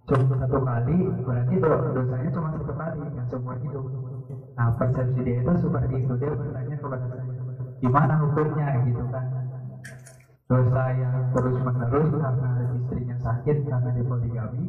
cuma 0.10 0.36
satu 0.36 0.58
kali 0.60 0.96
berarti 1.22 1.56
do- 1.62 1.84
dosanya 1.94 2.30
cuma 2.34 2.50
satu 2.58 2.74
kali 2.74 3.00
yang 3.14 3.28
seumur 3.30 3.56
hidup 3.62 3.86
nah 4.58 4.68
persepsi 4.76 5.20
dia 5.24 5.38
itu 5.40 5.52
seperti 5.56 5.94
itu 6.02 6.14
dia 6.18 6.32
bertanya 6.34 6.76
kepada 6.76 7.06
saya 7.08 7.24
gimana 7.80 8.14
hukumnya 8.20 8.68
gitu 8.84 9.04
kan 9.08 9.26
dosa 10.50 10.84
yang 10.98 11.16
terus 11.30 11.58
menerus 11.62 12.10
karena 12.10 12.50
istrinya 12.74 13.16
sakit 13.22 13.58
karena 13.70 13.90
dipoligami 13.94 14.66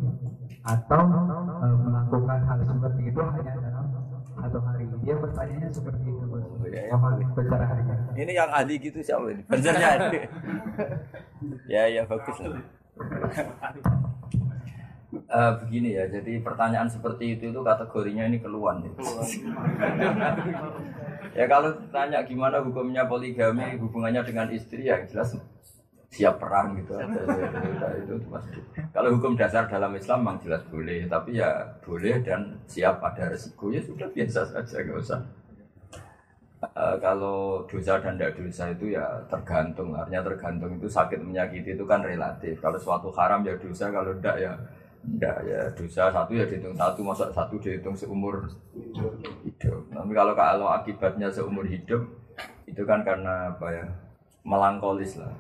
atau 0.61 1.03
e, 1.57 1.67
melakukan 1.81 2.41
hal 2.45 2.61
seperti 2.61 3.03
itu 3.09 3.21
hanya 3.25 3.53
dalam 3.57 3.87
satu 4.37 4.59
hari 4.61 4.85
dia 5.01 5.17
bertanya 5.17 5.67
seperti 5.73 6.05
itu 6.05 6.25
bos 6.29 6.45
Ya, 6.71 6.87
ya, 6.87 6.95
boleh. 6.95 7.27
pencerahannya 7.35 7.97
Ini 8.15 8.33
yang 8.37 8.51
ahli 8.53 8.75
gitu 8.79 9.03
siapa 9.03 9.27
ini? 9.33 9.43
Benernya 9.43 9.89
ahli. 9.91 10.21
ya 11.75 11.83
ya 11.91 12.03
bagus 12.07 12.37
lah. 12.39 12.61
Eh, 15.11 15.53
begini 15.59 15.99
ya, 15.99 16.07
jadi 16.07 16.39
pertanyaan 16.39 16.87
seperti 16.87 17.35
itu 17.35 17.51
itu 17.51 17.61
kategorinya 17.67 18.31
ini 18.31 18.39
keluhan. 18.39 18.87
Ya, 18.87 18.95
ya 21.35 21.45
kalau 21.51 21.75
tanya 21.91 22.23
gimana 22.23 22.63
hukumnya 22.63 23.11
poligami 23.11 23.75
hubungannya 23.83 24.23
dengan 24.23 24.47
istri 24.55 24.87
ya 24.87 25.03
jelas 25.11 25.35
siap 26.15 26.39
perang 26.39 26.79
gitu 26.79 26.95
aja. 26.95 27.11
Ya, 27.27 27.43
ya, 27.43 27.89
itu 28.07 28.23
pasti. 28.31 28.59
Kalau 28.95 29.11
hukum 29.19 29.35
dasar 29.35 29.67
dalam 29.67 29.91
Islam 29.99 30.23
memang 30.23 30.39
jelas 30.47 30.63
boleh, 30.71 31.07
tapi 31.11 31.43
ya 31.43 31.75
boleh 31.83 32.23
dan 32.23 32.63
siap 32.71 33.03
ada 33.03 33.35
resiko 33.35 33.75
ya 33.75 33.83
sudah 33.83 34.07
biasa 34.15 34.47
saja 34.47 34.79
nggak 34.79 34.99
usah. 34.99 35.21
Eh, 36.61 36.97
kalau 37.03 37.67
dosa 37.67 37.99
dan 37.99 38.15
tidak 38.15 38.37
dosa 38.39 38.71
itu 38.71 38.95
ya 38.95 39.27
tergantung 39.27 39.97
artinya 39.97 40.23
tergantung 40.23 40.77
itu 40.77 40.87
sakit 40.87 41.19
menyakiti 41.19 41.73
itu 41.73 41.89
kan 41.89 42.05
relatif 42.05 42.61
kalau 42.61 42.77
suatu 42.77 43.09
haram 43.17 43.41
ya 43.43 43.57
dosa 43.57 43.89
kalau 43.89 44.13
tidak 44.21 44.37
ya 44.39 44.53
tidak 45.01 45.37
ya 45.49 45.61
dosa 45.73 46.13
satu 46.13 46.33
ya 46.37 46.45
dihitung 46.45 46.77
satu 46.77 47.01
masa 47.01 47.25
satu 47.33 47.57
dihitung 47.57 47.97
seumur 47.97 48.45
hidup. 49.45 49.81
Tapi 49.89 50.13
kalau 50.13 50.35
kalau 50.37 50.67
akibatnya 50.69 51.33
seumur 51.33 51.65
hidup 51.65 52.05
itu 52.69 52.83
kan 52.85 53.01
karena 53.03 53.53
apa 53.57 53.67
ya 53.73 53.87
melankolis 54.45 55.17
lah. 55.17 55.33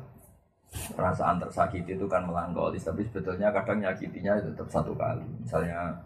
Perasaan 0.71 1.43
tersakiti 1.43 1.99
itu 1.99 2.07
kan 2.07 2.25
melankolis 2.25 2.87
tapi 2.87 3.03
sebetulnya 3.03 3.51
kadang 3.51 3.83
nyakitinya 3.85 4.39
tetap 4.41 4.69
satu 4.71 4.95
kali. 4.97 5.27
Misalnya 5.43 5.99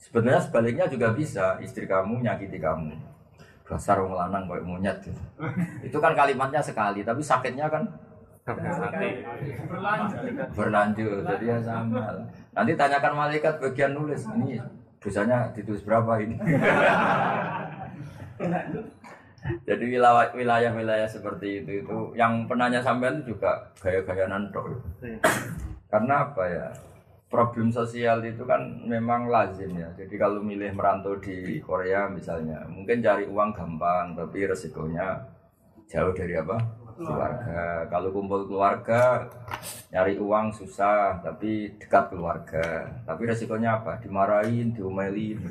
sebenarnya 0.00 0.40
sebaliknya 0.40 0.86
juga 0.88 1.12
bisa 1.12 1.60
istri 1.62 1.86
kamu 1.86 2.24
nyakiti 2.24 2.58
kamu. 2.58 2.96
Dasar 3.70 4.02
wong 4.02 4.18
lanang 4.18 4.50
kayak 4.50 4.66
monyet 4.66 4.98
gitu. 4.98 5.22
itu 5.86 5.98
kan 6.02 6.10
kalimatnya 6.18 6.58
sekali 6.58 7.06
tapi 7.06 7.22
sakitnya 7.22 7.70
kan 7.70 7.86
berlanjut. 10.58 11.22
Jadi 11.22 11.44
ya 11.46 11.58
sama. 11.62 12.02
lah. 12.18 12.26
Nanti 12.50 12.72
tanyakan 12.74 13.14
malaikat 13.16 13.54
bagian 13.58 13.94
nulis. 13.94 14.26
Ini 14.26 14.58
dosanya 14.98 15.50
ditulis 15.52 15.82
berapa 15.82 16.18
ini? 16.18 16.36
Jadi 19.64 19.84
wilayah- 19.88 20.32
wilayah-wilayah 20.36 21.08
seperti 21.08 21.64
itu 21.64 21.80
itu 21.80 21.98
yang 22.12 22.44
penanya 22.44 22.84
sampean 22.84 23.24
itu 23.24 23.32
juga 23.32 23.72
gaya-gaya 23.80 24.28
nantok 24.28 24.68
karena 25.88 26.28
apa 26.28 26.44
ya? 26.44 26.68
Problem 27.30 27.70
sosial 27.70 28.26
itu 28.26 28.42
kan 28.42 28.58
memang 28.82 29.30
lazim 29.30 29.70
ya. 29.72 29.86
Jadi 29.94 30.18
kalau 30.18 30.42
milih 30.42 30.74
merantau 30.74 31.14
di 31.22 31.62
Korea 31.62 32.10
misalnya 32.10 32.66
mungkin 32.66 32.98
cari 32.98 33.22
uang 33.24 33.54
gampang 33.54 34.18
tapi 34.18 34.50
resikonya 34.50 35.14
jauh 35.86 36.10
dari 36.10 36.34
apa 36.34 36.58
keluarga. 37.00 37.88
Kalau 37.88 38.08
kumpul 38.12 38.44
keluarga 38.44 39.24
nyari 39.90 40.20
uang 40.20 40.52
susah 40.52 41.18
tapi 41.24 41.72
dekat 41.80 42.12
keluarga. 42.12 42.92
Tapi 43.08 43.22
resikonya 43.24 43.80
apa? 43.80 43.96
Dimarahin 43.98 44.76
diomelin. 44.76 45.40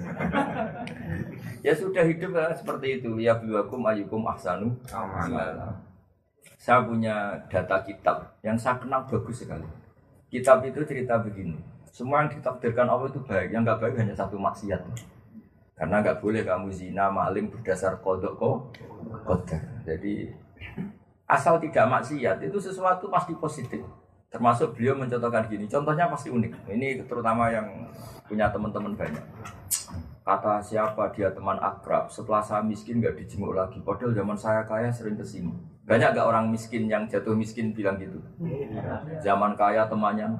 Ya 1.59 1.75
sudah 1.75 2.07
hidup 2.07 2.39
ya, 2.39 2.55
seperti 2.55 3.03
itu. 3.03 3.19
Ya 3.19 3.35
biwakum 3.35 3.83
ayukum 3.83 4.23
ahsanu 4.31 4.79
saya 6.59 6.83
punya 6.83 7.39
data 7.47 7.79
kitab 7.87 8.35
yang 8.43 8.59
saya 8.59 8.75
kenal 8.75 9.07
bagus 9.07 9.47
sekali. 9.47 9.63
Kitab 10.27 10.59
itu 10.67 10.83
cerita 10.83 11.15
begini. 11.17 11.55
Semua 11.89 12.21
yang 12.21 12.35
ditakdirkan 12.35 12.85
Allah 12.85 13.07
itu 13.07 13.23
baik. 13.23 13.55
Yang 13.55 13.61
nggak 13.65 13.79
baik 13.79 13.95
hanya 14.03 14.13
satu 14.13 14.35
maksiat. 14.35 14.83
Karena 15.79 16.03
nggak 16.03 16.19
boleh 16.19 16.43
kamu 16.43 16.67
zina 16.75 17.07
maling 17.07 17.47
berdasar 17.47 18.03
kodok 18.03 18.35
kok 18.35 18.55
kodar. 19.23 19.63
Jadi 19.87 20.27
asal 21.29 21.61
tidak 21.61 21.85
maksiat 21.85 22.41
itu 22.41 22.57
sesuatu 22.57 23.05
pasti 23.13 23.37
positif. 23.37 23.85
Termasuk 24.29 24.77
beliau 24.77 24.97
mencontohkan 24.97 25.45
gini 25.45 25.69
contohnya 25.69 26.09
pasti 26.09 26.33
unik. 26.33 26.69
Ini 26.69 27.05
terutama 27.05 27.53
yang 27.53 27.85
punya 28.25 28.49
teman-teman 28.49 28.97
banyak. 28.97 29.25
Kata 30.25 30.61
siapa 30.61 31.09
dia 31.13 31.33
teman 31.33 31.57
akrab 31.57 32.09
setelah 32.09 32.41
saya 32.41 32.61
miskin 32.61 33.01
nggak 33.01 33.17
dijenguk 33.17 33.53
lagi. 33.53 33.81
Padahal 33.81 34.13
zaman 34.13 34.37
saya 34.37 34.61
kaya 34.65 34.89
sering 34.89 35.17
ke 35.17 35.25
sini. 35.25 35.53
Banyak 35.89 36.13
gak 36.13 36.29
orang 36.29 36.53
miskin 36.53 36.85
yang 36.85 37.09
jatuh 37.09 37.33
miskin 37.33 37.73
bilang 37.73 37.97
gitu? 37.97 38.21
Zaman 39.25 39.57
kaya 39.57 39.89
temannya? 39.89 40.37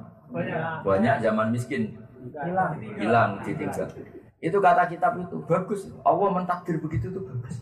Banyak 0.86 1.18
zaman 1.18 1.50
miskin. 1.50 1.98
Hilang. 2.20 2.78
hilang 2.78 3.30
ditinggal. 3.42 3.90
Itu 4.38 4.62
kata 4.62 4.86
kitab 4.86 5.18
itu. 5.18 5.42
Bagus. 5.50 5.90
Allah 6.06 6.30
mentakdir 6.30 6.78
begitu 6.78 7.10
tuh 7.10 7.26
bagus 7.26 7.58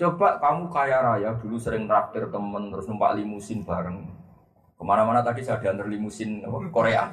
coba 0.00 0.40
kamu 0.40 0.72
kaya 0.72 1.04
raya 1.04 1.36
dulu 1.36 1.60
sering 1.60 1.84
traktir 1.84 2.24
temen 2.32 2.72
terus 2.72 2.88
numpak 2.88 3.20
limusin 3.20 3.60
bareng. 3.60 4.08
Ke 4.80 4.82
mana-mana 4.88 5.20
tadi 5.20 5.44
saya 5.44 5.60
diantar 5.60 5.84
limusin 5.84 6.40
Korea. 6.72 7.12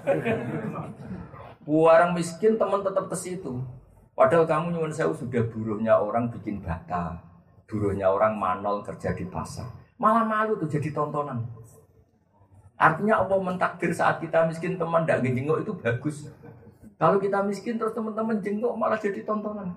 Orang 1.68 2.16
miskin 2.16 2.56
teman 2.56 2.80
tetap 2.80 3.12
ke 3.12 3.18
situ. 3.20 3.60
Padahal 4.16 4.48
kamu 4.48 4.80
nyuwun 4.80 4.96
sewu 4.96 5.12
sudah 5.12 5.44
buruhnya 5.52 6.00
orang 6.00 6.32
bikin 6.32 6.64
bata. 6.64 7.20
Buruhnya 7.68 8.08
orang 8.08 8.40
manol 8.40 8.80
kerja 8.88 9.12
di 9.12 9.28
pasar. 9.28 9.68
Malah 10.00 10.24
malu 10.24 10.56
tuh 10.56 10.72
jadi 10.72 10.96
tontonan. 10.96 11.44
Artinya 12.80 13.20
Allah 13.20 13.36
mentakdir 13.44 13.92
saat 13.92 14.24
kita 14.24 14.48
miskin 14.48 14.80
teman 14.80 15.04
tidak 15.04 15.28
jenguk 15.28 15.60
itu 15.60 15.76
bagus. 15.76 16.32
Kalau 16.96 17.20
kita 17.20 17.44
miskin 17.44 17.76
terus 17.76 17.92
teman-teman 17.92 18.40
jenguk 18.40 18.72
malah 18.80 18.96
jadi 18.96 19.28
tontonan. 19.28 19.76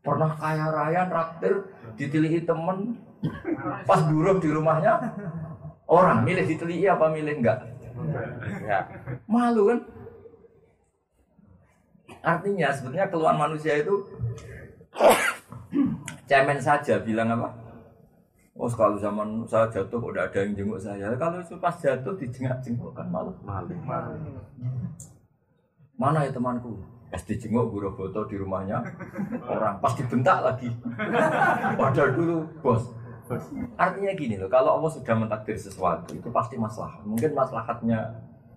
Pernah 0.00 0.32
kaya 0.40 0.72
raya 0.72 1.04
traktir 1.08 1.60
ditilihi 2.00 2.48
temen 2.48 2.96
pas 3.84 4.00
buruh 4.08 4.40
di 4.40 4.48
rumahnya 4.48 4.96
orang 5.84 6.24
milih 6.24 6.48
ditilihi 6.48 6.88
apa 6.88 7.12
milih 7.12 7.36
enggak? 7.36 7.60
Ya. 8.64 8.88
Malu 9.28 9.68
kan? 9.68 9.80
Artinya 12.24 12.72
sebetulnya 12.72 13.12
keluhan 13.12 13.36
manusia 13.36 13.76
itu 13.76 13.92
cemen 16.24 16.58
saja 16.60 16.96
bilang 17.04 17.36
apa? 17.36 17.52
Oh 18.60 18.68
kalau 18.68 19.00
zaman 19.00 19.44
saya 19.48 19.72
jatuh 19.72 20.00
udah 20.00 20.28
ada 20.28 20.44
yang 20.44 20.52
jenguk 20.52 20.80
saya. 20.80 21.12
Kalau 21.16 21.40
itu 21.40 21.56
pas 21.56 21.72
jatuh 21.76 22.12
dijenguk-jenguk 22.16 22.92
kan 22.92 23.08
malu. 23.08 23.32
Malu. 23.40 23.72
Mana 25.96 26.24
ya 26.24 26.32
temanku? 26.32 26.80
Pas 27.10 27.22
dijenguk 27.26 27.74
guru 27.74 27.90
foto 27.98 28.22
di 28.30 28.38
rumahnya 28.38 28.86
orang 29.42 29.82
pas 29.82 29.92
dibentak 29.98 30.46
lagi. 30.46 30.70
Padahal 31.74 32.14
dulu 32.14 32.46
bos. 32.62 32.86
Artinya 33.78 34.10
gini 34.14 34.34
loh, 34.38 34.50
kalau 34.50 34.78
Allah 34.78 34.90
sudah 34.90 35.14
mentakdir 35.14 35.54
sesuatu 35.54 36.14
itu 36.14 36.30
pasti 36.30 36.58
masalah. 36.58 36.98
Mungkin 37.06 37.30
masalahnya 37.34 38.14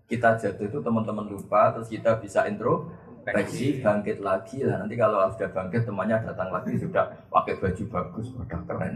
kita 0.09 0.37
jatuh 0.37 0.65
itu 0.65 0.81
teman-teman 0.81 1.29
lupa, 1.29 1.73
terus 1.73 1.89
kita 1.89 2.17
bisa 2.17 2.45
introspeksi, 2.49 3.81
bangkit 3.85 4.25
lagi 4.25 4.65
lah. 4.65 4.81
Nanti 4.81 4.97
kalau 4.97 5.29
sudah 5.33 5.49
bangkit 5.53 5.85
temannya 5.85 6.25
datang 6.25 6.49
lagi 6.49 6.73
sudah 6.77 7.05
pakai 7.29 7.57
baju 7.61 7.83
bagus, 7.89 8.33
udah 8.33 8.61
keren. 8.65 8.95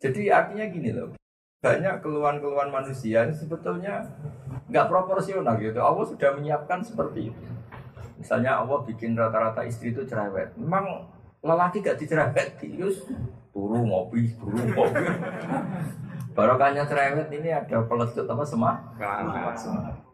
Jadi 0.00 0.28
artinya 0.28 0.64
gini 0.68 0.90
loh, 0.92 1.16
banyak 1.64 2.04
keluhan-keluhan 2.04 2.68
manusia 2.68 3.28
sebetulnya 3.32 4.04
nggak 4.68 4.88
proporsional 4.92 5.56
gitu. 5.56 5.80
Allah 5.80 6.04
sudah 6.04 6.36
menyiapkan 6.36 6.84
seperti 6.84 7.32
itu. 7.32 7.42
Misalnya 8.22 8.62
Allah 8.62 8.78
bikin 8.86 9.18
rata-rata 9.18 9.66
istri 9.66 9.90
itu 9.90 10.06
cerewet. 10.06 10.54
Memang 10.54 11.10
lelaki 11.42 11.82
gak 11.82 11.98
dicerewet, 11.98 12.62
terus 12.62 13.02
turu 13.50 13.82
ngopi, 13.82 14.30
turu 14.38 14.62
ngopi. 14.62 15.04
Barokahnya 16.32 16.86
cerewet 16.86 17.28
ini 17.34 17.50
ada 17.50 17.82
pelecut 17.82 18.30
apa? 18.30 18.46
Semangat. 18.46 18.78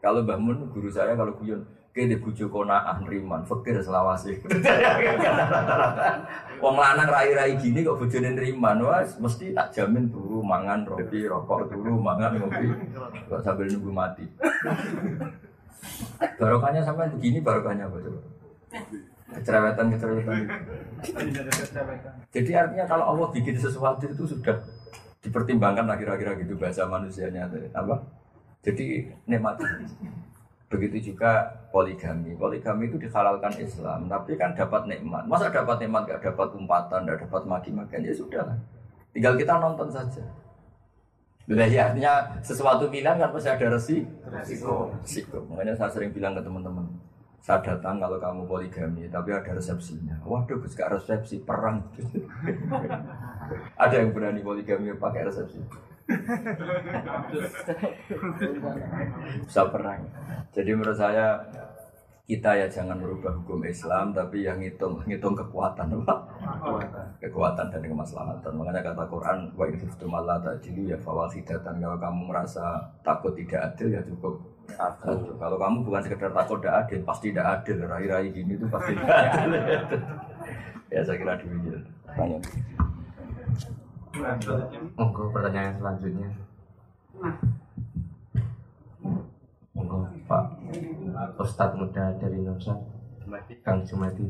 Kalau 0.00 0.24
Mbah 0.24 0.40
Mun 0.40 0.72
guru 0.72 0.88
saya 0.88 1.12
kalau 1.12 1.36
guyon 1.36 1.60
ke 1.98 2.06
di 2.06 2.16
bujo 2.16 2.48
konaan 2.48 3.04
riman 3.04 3.42
fakir 3.42 3.82
selawasi. 3.82 4.38
Wong 6.62 6.76
lanang 6.78 7.10
rai-rai 7.10 7.58
gini 7.58 7.82
kok 7.82 7.98
bojone 7.98 8.38
riman 8.38 8.78
wah 8.86 9.02
mesti 9.02 9.50
tak 9.50 9.74
jamin 9.74 10.06
turu 10.06 10.38
mangan 10.38 10.86
roti 10.86 11.26
rokok 11.26 11.66
turu 11.66 11.98
mangan 11.98 12.38
ngopi 12.38 12.70
kok 13.26 13.42
sambil 13.42 13.66
nunggu 13.66 13.90
mati. 13.90 14.24
Barokahnya 16.38 16.82
sampai 16.82 17.10
begini 17.10 17.42
barokahnya 17.42 17.90
apa 17.90 17.96
coba? 17.98 18.20
Kecerewetan 19.28 19.86
kecerewetan. 19.92 20.40
Jadi 22.32 22.50
artinya 22.56 22.84
kalau 22.88 23.04
Allah 23.14 23.28
bikin 23.30 23.54
sesuatu 23.58 24.08
itu 24.08 24.24
sudah 24.24 24.56
dipertimbangkan 25.20 25.84
lah 25.84 25.98
kira-kira 25.98 26.38
gitu 26.38 26.56
bahasa 26.56 26.86
manusianya 26.86 27.50
apa? 27.74 28.02
Jadi 28.64 29.06
nikmat. 29.28 29.60
Begitu 30.68 31.12
juga 31.12 31.48
poligami. 31.72 32.36
Poligami 32.36 32.92
itu 32.92 33.00
dihalalkan 33.00 33.56
Islam, 33.56 34.04
tapi 34.04 34.36
kan 34.36 34.52
dapat 34.52 34.84
nikmat. 34.84 35.24
Masa 35.24 35.48
dapat 35.48 35.80
nikmat 35.80 36.04
gak 36.04 36.20
dapat 36.20 36.52
umpatan, 36.52 37.08
gak 37.08 37.24
dapat 37.24 37.42
maki-makian 37.48 38.04
ya 38.04 38.12
sudah 38.12 38.44
lah. 38.44 38.58
Tinggal 39.16 39.40
kita 39.40 39.56
nonton 39.56 39.88
saja. 39.88 40.20
Bila 41.48 41.64
ya, 41.64 41.88
artinya 41.88 42.28
sesuatu 42.44 42.92
pilihan 42.92 43.16
kan 43.16 43.32
pasti 43.32 43.48
ada 43.48 43.72
resi, 43.72 44.04
resiko. 44.28 44.92
resiko. 45.00 45.40
Makanya 45.48 45.80
saya 45.80 45.88
sering 45.88 46.12
bilang 46.12 46.36
ke 46.36 46.44
teman-teman, 46.44 46.84
saya 47.40 47.64
datang 47.64 47.96
kalau 47.96 48.20
kamu 48.20 48.44
poligami, 48.44 49.08
tapi 49.08 49.32
ada 49.32 49.56
resepsinya. 49.56 50.20
Waduh, 50.28 50.60
Gus 50.60 50.76
gak 50.76 50.92
resepsi, 50.92 51.40
perang. 51.40 51.88
ada 53.80 53.94
yang 53.96 54.12
berani 54.12 54.44
poligami 54.44 54.92
pakai 54.92 55.24
resepsi. 55.24 55.56
Bisa 59.48 59.72
perang. 59.72 60.04
Jadi 60.52 60.70
menurut 60.76 61.00
saya 61.00 61.48
kita 62.28 62.52
ya 62.52 62.68
jangan 62.68 63.00
merubah 63.00 63.32
hukum 63.40 63.64
Islam 63.64 64.12
tapi 64.12 64.44
yang 64.44 64.60
ngitung 64.60 65.00
ngitung 65.08 65.32
kekuatan 65.32 65.88
apa? 66.04 66.28
kekuatan 67.24 67.72
dan 67.72 67.80
kemaslahatan 67.80 68.52
makanya 68.52 68.84
kata 68.84 69.08
Quran 69.08 69.48
wa 69.56 69.64
in 69.64 69.80
khiftum 69.80 70.12
alla 70.12 70.36
ta'dilu 70.36 70.92
ya 70.92 71.00
fawahidatan 71.00 71.80
kalau 71.80 71.96
kamu 71.96 72.20
merasa 72.28 72.84
takut 73.00 73.32
tidak 73.32 73.72
adil 73.72 73.96
ya 73.96 74.04
cukup. 74.04 74.36
Satu 74.68 75.40
kalau 75.40 75.56
kamu 75.56 75.80
bukan 75.88 76.04
sekedar 76.04 76.28
takut 76.36 76.60
tidak 76.60 76.84
adil 76.84 77.00
pasti 77.08 77.32
tidak 77.32 77.48
adil. 77.48 77.76
Rai-rai 77.88 78.28
gini 78.28 78.52
itu 78.60 78.66
pasti 78.68 78.92
tidak 78.92 79.08
adil. 79.24 79.52
Ya 80.92 81.00
saya 81.00 81.16
kira 81.16 81.40
demikian. 81.40 81.80
Tanya. 82.12 82.38
Monggo 85.00 85.32
pertanyaan 85.32 85.80
selanjutnya. 85.80 86.28
Monggo 89.72 90.12
Pak 90.28 90.44
Ustadz 91.18 91.74
muda 91.74 92.14
dari 92.22 92.38
Nusa 92.38 92.78
Kang 93.66 93.82
Jumadi. 93.82 94.22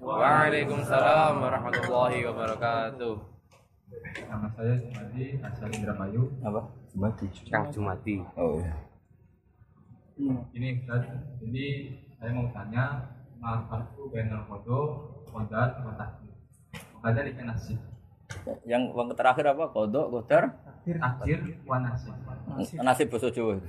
Waalaikumsalam 0.00 1.44
warahmatullahi 1.44 2.24
wabarakatuh. 2.24 3.14
Nama 4.28 4.48
saya 4.56 4.74
Jumadi 4.80 5.24
asal 5.44 5.68
Indramayu. 5.72 6.32
apa 6.40 6.60
Jumati 6.88 7.26
Kang 7.48 7.68
Jumadi. 7.68 8.24
oh 8.40 8.60
ya 8.64 8.74
Ini 10.56 10.68
Ustaz, 10.80 11.04
jadi 11.42 11.66
saya 12.16 12.30
mau 12.32 12.48
tanya 12.54 13.12
Ma'afarku 13.42 14.08
benar 14.08 14.46
kodo, 14.48 14.80
kodar, 15.28 15.84
kotakir 15.84 16.32
Makanya 16.96 17.20
di 17.28 17.32
nasib 17.44 17.78
yang 18.64 18.82
yang 18.92 19.08
terakhir 19.16 19.44
apa? 19.52 19.72
Kodok 19.72 20.06
kodar 20.12 20.44
Akhir, 20.84 21.40
wa 21.64 21.80
nasib 21.80 22.12
nasib 22.84 23.06
bahasa 23.08 23.28
Jawa. 23.32 23.56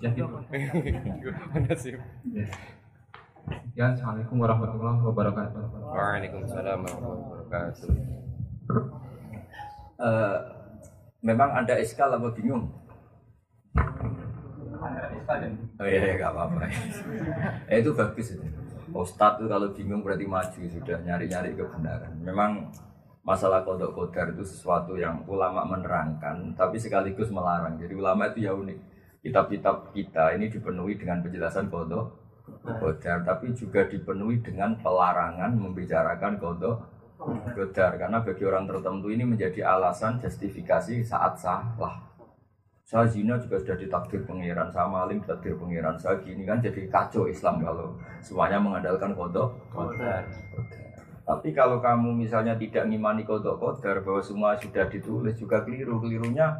Ya 0.00 0.08
gitu 0.16 2.00
Ya, 3.76 3.92
Assalamualaikum 3.92 4.40
warahmatullahi 4.40 5.00
wabarakatuh. 5.04 5.60
Waalaikumsalam 5.92 6.78
warahmatullahi 6.80 7.20
wabarakatuh. 7.44 7.92
Eh, 10.00 10.38
memang 11.20 11.50
ada 11.52 11.76
eskal 11.76 12.08
apa 12.16 12.32
bingung? 12.32 12.72
Oh 15.76 15.84
iya, 15.84 16.00
iya 16.00 16.14
gak 16.16 16.32
apa-apa. 16.32 16.64
Eh, 17.68 17.84
itu 17.84 17.92
bagus 17.92 18.32
itu. 18.32 18.46
Ustadz 18.96 19.44
itu 19.44 19.46
kalau 19.52 19.68
bingung 19.76 20.00
berarti 20.00 20.24
maju 20.24 20.60
sudah 20.72 20.98
nyari-nyari 21.04 21.52
kebenaran. 21.52 22.16
Memang 22.24 22.72
masalah 23.20 23.62
kodok 23.62 23.92
kodar 23.92 24.32
itu 24.32 24.44
sesuatu 24.44 24.96
yang 24.96 25.22
ulama 25.28 25.64
menerangkan, 25.68 26.56
tapi 26.56 26.80
sekaligus 26.80 27.28
melarang. 27.28 27.76
Jadi 27.76 27.92
ulama 27.94 28.32
itu 28.32 28.48
ya 28.48 28.52
unik. 28.56 28.78
Kitab-kitab 29.20 29.92
kita 29.92 30.32
ini 30.36 30.48
dipenuhi 30.48 30.96
dengan 30.96 31.20
penjelasan 31.20 31.68
kodok 31.68 32.16
kodar, 32.80 33.20
tapi 33.22 33.52
juga 33.52 33.84
dipenuhi 33.84 34.40
dengan 34.40 34.74
pelarangan 34.80 35.52
membicarakan 35.52 36.40
kodok 36.40 36.76
kodar. 37.52 38.00
Karena 38.00 38.24
bagi 38.24 38.42
orang 38.48 38.64
tertentu 38.64 39.12
ini 39.12 39.28
menjadi 39.28 39.68
alasan 39.68 40.16
justifikasi 40.18 41.04
saat 41.04 41.36
salah 41.36 42.10
saya 42.90 43.06
zina 43.06 43.38
juga 43.38 43.54
sudah 43.62 43.78
ditakdir 43.78 44.26
pengiran 44.26 44.66
sama 44.74 45.06
maling 45.06 45.22
ditakdir 45.22 45.54
pengiran 45.54 45.94
saya 45.94 46.18
gini 46.26 46.42
kan 46.42 46.58
jadi 46.58 46.90
kacau 46.90 47.30
Islam 47.30 47.62
kalau 47.62 47.94
semuanya 48.18 48.58
mengandalkan 48.58 49.14
kodok 49.14 49.54
kodar 49.70 50.26
tapi 51.30 51.54
kalau 51.54 51.78
kamu 51.78 52.10
misalnya 52.26 52.58
tidak 52.58 52.90
ngimani 52.90 53.22
kodok 53.22 53.62
kodar 53.62 54.02
bahwa 54.02 54.18
semua 54.18 54.58
sudah 54.58 54.90
ditulis 54.90 55.38
juga 55.38 55.62
keliru 55.62 56.02
kelirunya 56.02 56.58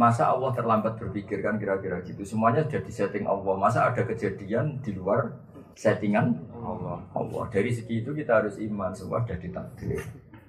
masa 0.00 0.32
Allah 0.32 0.48
terlambat 0.56 0.96
berpikir 0.96 1.44
kan 1.44 1.60
kira-kira 1.60 2.00
gitu? 2.08 2.24
Semuanya 2.24 2.64
sudah 2.64 2.80
disetting 2.80 3.28
Allah. 3.28 3.54
Masa 3.60 3.84
ada 3.84 4.00
kejadian 4.00 4.80
di 4.80 4.96
luar 4.96 5.36
settingan 5.76 6.40
Allah? 6.56 7.04
Allah. 7.12 7.44
Dari 7.52 7.68
segi 7.68 8.00
itu 8.00 8.16
kita 8.16 8.40
harus 8.40 8.56
iman 8.62 8.96
semua 8.96 9.20
sudah 9.20 9.36
ditakdir. 9.36 10.00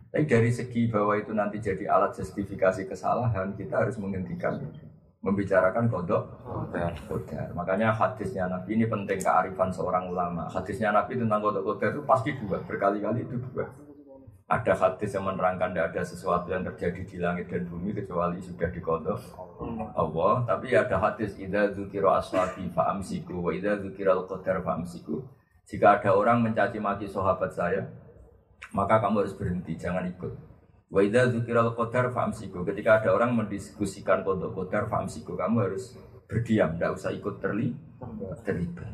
Tapi 0.10 0.24
dari 0.24 0.50
segi 0.54 0.88
bahwa 0.88 1.20
itu 1.20 1.36
nanti 1.36 1.60
jadi 1.60 1.84
alat 1.86 2.16
justifikasi 2.16 2.88
kesalahan, 2.88 3.54
kita 3.60 3.86
harus 3.86 4.00
menghentikan 4.00 4.58
membicarakan 5.20 5.92
kodok 5.92 6.24
kodar. 7.08 7.52
Makanya 7.52 7.92
hadisnya 7.92 8.48
Nabi 8.48 8.80
ini 8.80 8.86
penting 8.88 9.20
kearifan 9.20 9.68
seorang 9.68 10.08
ulama. 10.08 10.48
Hadisnya 10.48 10.96
Nabi 10.96 11.20
tentang 11.20 11.44
kodok 11.44 11.64
kodar 11.64 11.92
itu 11.92 12.02
pasti 12.08 12.32
dua, 12.40 12.58
berkali-kali 12.64 13.28
itu 13.28 13.36
dua. 13.52 13.68
Ada 14.50 14.74
hadis 14.74 15.14
yang 15.14 15.30
menerangkan 15.30 15.70
tidak 15.70 15.94
ada 15.94 16.02
sesuatu 16.02 16.50
yang 16.50 16.66
terjadi 16.66 17.06
di 17.06 17.18
langit 17.22 17.54
dan 17.54 17.70
bumi 17.70 17.94
kecuali 17.94 18.42
sudah 18.42 18.66
dikodok 18.74 19.22
Allah. 19.94 20.42
Tapi 20.50 20.74
ada 20.74 20.98
hadis 20.98 21.38
idza 21.38 21.70
dzukira 21.70 22.18
ashabi 22.18 22.66
fa'amsiku 22.74 23.46
wa 23.46 23.54
idza 23.54 23.78
dzukira 23.78 24.18
al-qadar 24.18 24.66
fa'amsiku. 24.66 25.22
Jika 25.70 26.02
ada 26.02 26.18
orang 26.18 26.42
mencaci 26.42 26.82
maki 26.82 27.06
sahabat 27.06 27.54
saya, 27.54 27.86
maka 28.74 28.98
kamu 28.98 29.22
harus 29.22 29.38
berhenti, 29.38 29.78
jangan 29.78 30.10
ikut. 30.10 30.49
Wa 30.90 31.06
idza 31.06 31.30
dzukiral 31.30 31.78
qadar 31.78 32.10
famsiku. 32.10 32.66
Ketika 32.66 33.02
ada 33.02 33.14
orang 33.14 33.38
mendiskusikan 33.38 34.26
kodok 34.26 34.58
qadar 34.58 34.90
famsiku, 34.90 35.38
kamu 35.38 35.70
harus 35.70 35.94
berdiam, 36.26 36.74
tidak 36.78 36.98
usah 36.98 37.14
ikut 37.14 37.36
terli 37.38 37.74
terlibat. 38.42 38.90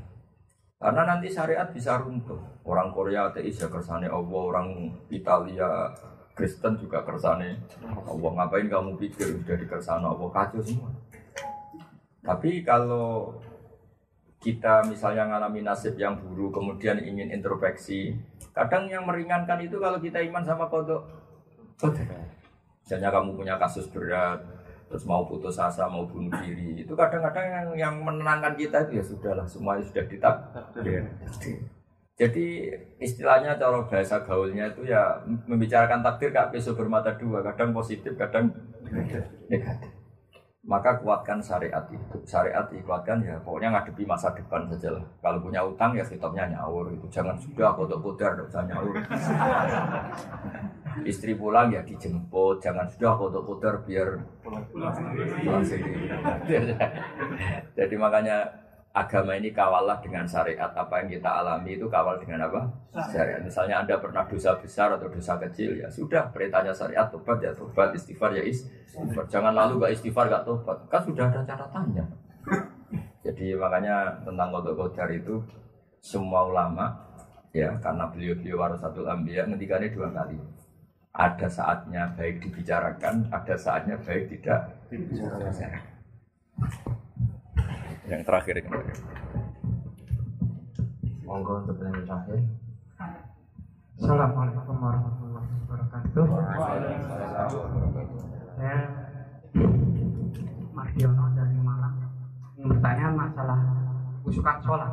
Karena 0.75 1.01
nanti 1.07 1.31
syariat 1.31 1.71
bisa 1.71 1.95
runtuh. 1.97 2.61
Orang 2.67 2.91
Korea 2.91 3.31
ateis 3.31 3.57
ya 3.57 3.71
kersane 3.71 4.11
Allah, 4.11 4.41
orang 4.43 4.91
Italia 5.07 5.95
Kristen 6.35 6.75
juga 6.75 6.99
kersane 7.07 7.63
Allah. 7.79 8.31
Ngapain 8.35 8.67
kamu 8.67 8.99
pikir 8.99 9.39
sudah 9.39 9.55
di 9.55 9.65
kersane 9.65 10.03
Allah 10.03 10.29
kacau 10.35 10.59
semua. 10.59 10.91
Tapi 12.25 12.59
kalau 12.65 13.39
kita 14.43 14.85
misalnya 14.85 15.25
ngalami 15.31 15.63
nasib 15.63 15.95
yang 15.95 16.19
buruk, 16.19 16.53
kemudian 16.59 17.01
ingin 17.01 17.33
introspeksi, 17.33 18.13
kadang 18.51 18.85
yang 18.91 19.07
meringankan 19.07 19.57
itu 19.63 19.79
kalau 19.79 19.97
kita 19.97 20.21
iman 20.27 20.43
sama 20.43 20.67
kodok. 20.67 21.24
Kodok. 21.79 22.07
Misalnya 22.85 23.09
kamu 23.09 23.33
punya 23.33 23.55
kasus 23.57 23.89
berat, 23.89 24.37
terus 24.85 25.03
mau 25.09 25.25
putus 25.25 25.57
asa, 25.57 25.89
mau 25.89 26.05
bunuh 26.05 26.29
diri, 26.45 26.85
itu 26.85 26.93
kadang-kadang 26.93 27.49
yang, 27.49 27.67
yang 27.73 27.95
menenangkan 28.05 28.53
kita 28.53 28.85
itu 28.85 29.01
ya 29.01 29.03
sudahlah, 29.03 29.45
semuanya 29.49 29.81
sudah 29.81 30.05
ditakdir. 30.05 31.03
Jadi 32.15 32.71
istilahnya 33.01 33.59
cara 33.59 33.83
bahasa 33.89 34.23
gaulnya 34.23 34.71
itu 34.71 34.87
ya 34.87 35.19
membicarakan 35.25 35.99
takdir 35.99 36.31
kak 36.31 36.53
besok 36.53 36.79
bermata 36.79 37.11
dua, 37.17 37.43
kadang 37.43 37.75
positif, 37.75 38.15
kadang 38.15 38.53
negatif. 39.49 39.91
Maka 40.65 40.97
kuatkan 40.97 41.37
syariat 41.37 41.85
itu. 41.93 42.17
Syariat 42.25 42.65
dikuatkan 42.65 43.21
ya 43.21 43.37
pokoknya 43.45 43.77
ngadepi 43.77 44.01
masa 44.01 44.33
depan 44.33 44.65
saja 44.73 44.97
lah. 44.97 45.05
Kalau 45.21 45.37
punya 45.37 45.61
utang 45.61 45.93
ya 45.93 46.01
hitopnya 46.01 46.49
nyaur 46.49 46.89
itu. 46.89 47.05
Jangan 47.13 47.37
sudah 47.37 47.77
kodok 47.77 48.01
kodar 48.01 48.33
tidak 48.33 48.49
usah 48.49 48.65
nyaur. 48.65 48.93
Istri 51.11 51.37
pulang 51.37 51.69
ya 51.69 51.85
dijemput. 51.85 52.65
Jangan 52.65 52.89
sudah 52.89 53.13
kodok 53.13 53.45
kodar 53.45 53.85
biar 53.85 54.25
pulang 54.41 55.61
sendiri. 55.61 56.73
Jadi 57.77 57.95
makanya 58.01 58.64
agama 58.95 59.35
ini 59.35 59.51
kawallah 59.51 59.99
dengan 59.99 60.23
syariat. 60.23 60.71
Apa 60.71 61.03
yang 61.03 61.19
kita 61.19 61.27
alami 61.27 61.75
itu 61.75 61.91
kawal 61.91 62.15
dengan 62.15 62.47
apa? 62.47 62.63
Syariat. 63.11 63.43
Misalnya 63.43 63.83
anda 63.83 63.99
pernah 63.99 64.23
dosa 64.23 64.55
besar 64.55 64.95
atau 64.95 65.11
dosa 65.11 65.35
kecil 65.35 65.75
ya 65.75 65.91
sudah 65.91 66.31
perintahnya 66.31 66.71
syariat 66.71 67.11
tobat 67.11 67.43
ya 67.43 67.51
tobat 67.51 67.91
istighfar 67.91 68.31
ya 68.31 68.43
istighfar. 68.47 69.27
Jangan 69.27 69.51
lalu 69.51 69.83
gak 69.83 69.93
istighfar 69.99 70.31
gak 70.31 70.47
tobat. 70.47 70.79
Kan 70.87 71.03
sudah 71.03 71.27
ada 71.27 71.43
catatannya. 71.43 72.05
Jadi 73.19 73.45
makanya 73.59 74.15
tentang 74.23 74.47
kodok 74.55 74.73
kodar 74.79 75.11
itu 75.11 75.43
semua 75.99 76.47
ulama 76.47 76.95
ya 77.51 77.75
karena 77.83 78.07
beliau-beliau 78.07 78.63
warasatul 78.63 79.11
ambiyah 79.11 79.43
ngendikannya 79.43 79.91
dua 79.91 80.07
kali. 80.15 80.39
Ada 81.15 81.47
saatnya 81.51 82.15
baik 82.15 82.43
dibicarakan 82.47 83.27
ada 83.27 83.55
saatnya 83.59 83.99
baik 83.99 84.31
tidak 84.31 84.71
dibicarakan 84.87 85.51
yang 88.05 88.21
terakhir 88.21 88.61
ini. 88.61 88.69
Monggo 91.25 91.65
untuk 91.65 91.77
yang 91.81 92.05
terakhir. 92.05 92.39
Assalamualaikum 93.97 94.75
warahmatullahi 94.77 95.49
wabarakatuh. 95.65 96.25
Saya 98.55 98.79
Mardiono 100.75 101.25
dari 101.33 101.57
Malang. 101.57 101.97
Bertanya 102.61 103.07
masalah 103.09 103.59
usukan 104.21 104.57
sholat. 104.61 104.91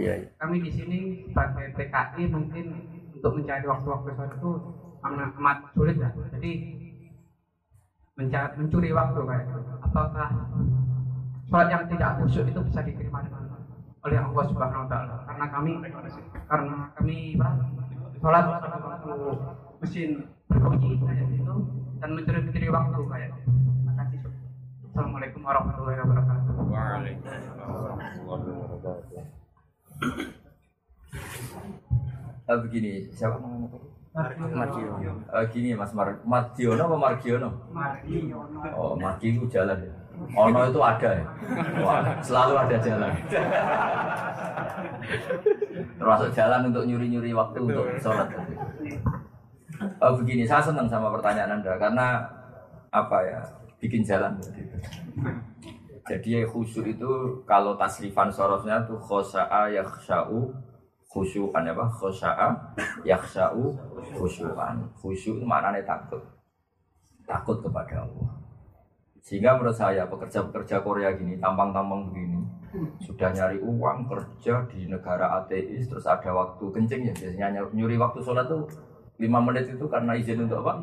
Iya. 0.00 0.32
Kami 0.40 0.56
di 0.64 0.70
sini 0.72 0.98
sebagai 1.28 1.74
PKI 1.76 2.22
mungkin 2.32 2.64
untuk 3.12 3.32
mencari 3.36 3.64
waktu-waktu 3.66 4.08
sholat 4.14 4.32
itu 4.40 4.50
amat 5.04 5.30
amat 5.36 5.58
sulit 5.76 5.96
ya. 6.00 6.10
Jadi 6.32 6.52
mencari, 8.16 8.52
mencuri 8.56 8.90
waktu 8.96 9.20
kayak 9.20 9.44
gitu. 9.52 9.60
Apakah 9.84 10.28
sholat 11.48 11.68
yang 11.72 11.84
tidak 11.88 12.10
khusyuk 12.20 12.44
itu 12.44 12.60
bisa 12.60 12.80
diterima 12.84 13.24
dengan 13.24 13.42
oleh 14.04 14.18
Allah 14.20 14.44
Subhanahu 14.52 14.84
Wa 14.84 14.88
Taala? 14.92 15.14
Karena 15.24 15.46
kami 15.48 15.70
karena 16.44 16.76
kami 16.92 17.16
sholat 18.20 18.44
waktu 18.52 19.12
mesin 19.80 20.10
berbunyi 20.44 21.00
gitu 21.00 21.54
dan 21.98 22.08
mencuri-mencuri 22.12 22.68
waktu 22.68 23.00
kayak 23.08 23.28
gitu. 24.12 24.28
Assalamualaikum 24.92 25.40
warahmatullahi 25.40 25.98
wabarakatuh. 26.04 26.52
Waalaikumsalam 26.68 27.56
warahmatullahi 27.64 28.44
wabarakatuh. 28.60 29.24
Eh, 32.48 32.58
begini, 32.64 32.92
siapa 33.12 33.36
namanya 33.40 33.76
tadi? 33.76 33.88
Mardiono. 34.52 35.12
Eh, 35.32 35.44
gini 35.52 35.76
Mas 35.76 35.92
Mar 35.92 36.16
Mardiono 36.24 36.82
apa 36.88 36.96
Margiono? 36.96 37.48
Mardiono. 37.72 38.60
Oh, 38.72 38.96
Margi 38.96 39.36
itu 39.36 39.46
jalan 39.52 39.78
ya. 39.84 40.07
Ono 40.36 40.60
itu 40.68 40.80
ada 40.82 41.08
ya. 41.14 41.24
Wah, 41.82 42.02
selalu 42.20 42.54
ada 42.54 42.76
jalan. 42.78 43.12
Termasuk 45.98 46.28
jalan 46.34 46.60
untuk 46.68 46.84
nyuri-nyuri 46.84 47.32
waktu 47.32 47.58
untuk 47.64 47.86
sholat. 47.98 48.28
Oh, 50.02 50.12
begini, 50.18 50.42
saya 50.42 50.62
senang 50.62 50.90
sama 50.90 51.10
pertanyaan 51.14 51.58
Anda 51.62 51.78
karena 51.78 52.22
apa 52.90 53.18
ya? 53.24 53.40
Bikin 53.78 54.02
jalan. 54.02 54.34
Jadi 56.08 56.42
khusyuk 56.48 56.88
itu 56.88 57.10
kalau 57.44 57.76
tasrifan 57.76 58.32
sorosnya 58.32 58.80
tuh 58.88 58.96
khosa'a 58.96 59.68
yakhsha'u 59.70 60.50
khusyukan 61.04 61.62
ya 61.68 61.76
Pak? 61.76 61.88
Khosa'a 62.00 62.48
yakhsha'u 63.04 63.76
khusyukan. 64.16 64.76
Khusyuk 64.98 65.38
itu 65.38 65.46
maknanya 65.46 65.84
takut. 65.84 66.24
Takut 67.28 67.60
kepada 67.60 68.02
Allah. 68.08 68.28
Sehingga 69.28 69.60
menurut 69.60 69.76
saya 69.76 70.08
pekerja-pekerja 70.08 70.80
Korea 70.80 71.12
gini, 71.12 71.36
tampang-tampang 71.36 72.08
begini, 72.08 72.40
sudah 73.04 73.28
nyari 73.28 73.60
uang 73.60 74.08
kerja 74.08 74.64
di 74.72 74.88
negara 74.88 75.44
ateis, 75.44 75.84
terus 75.84 76.08
ada 76.08 76.32
waktu 76.32 76.64
kencing 76.72 77.12
ya 77.12 77.12
biasanya 77.12 77.60
nyuri, 77.76 78.00
waktu 78.00 78.24
sholat 78.24 78.48
tuh 78.48 78.64
lima 79.20 79.36
menit 79.44 79.68
itu 79.68 79.84
karena 79.84 80.16
izin 80.16 80.48
untuk 80.48 80.64
apa? 80.64 80.80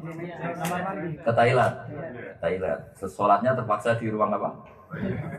Ke 1.26 1.32
Thailand. 1.34 1.74
Thailand. 2.38 2.80
Sholatnya 2.94 3.58
terpaksa 3.58 3.98
di 3.98 4.14
ruang 4.14 4.30
apa? 4.30 4.54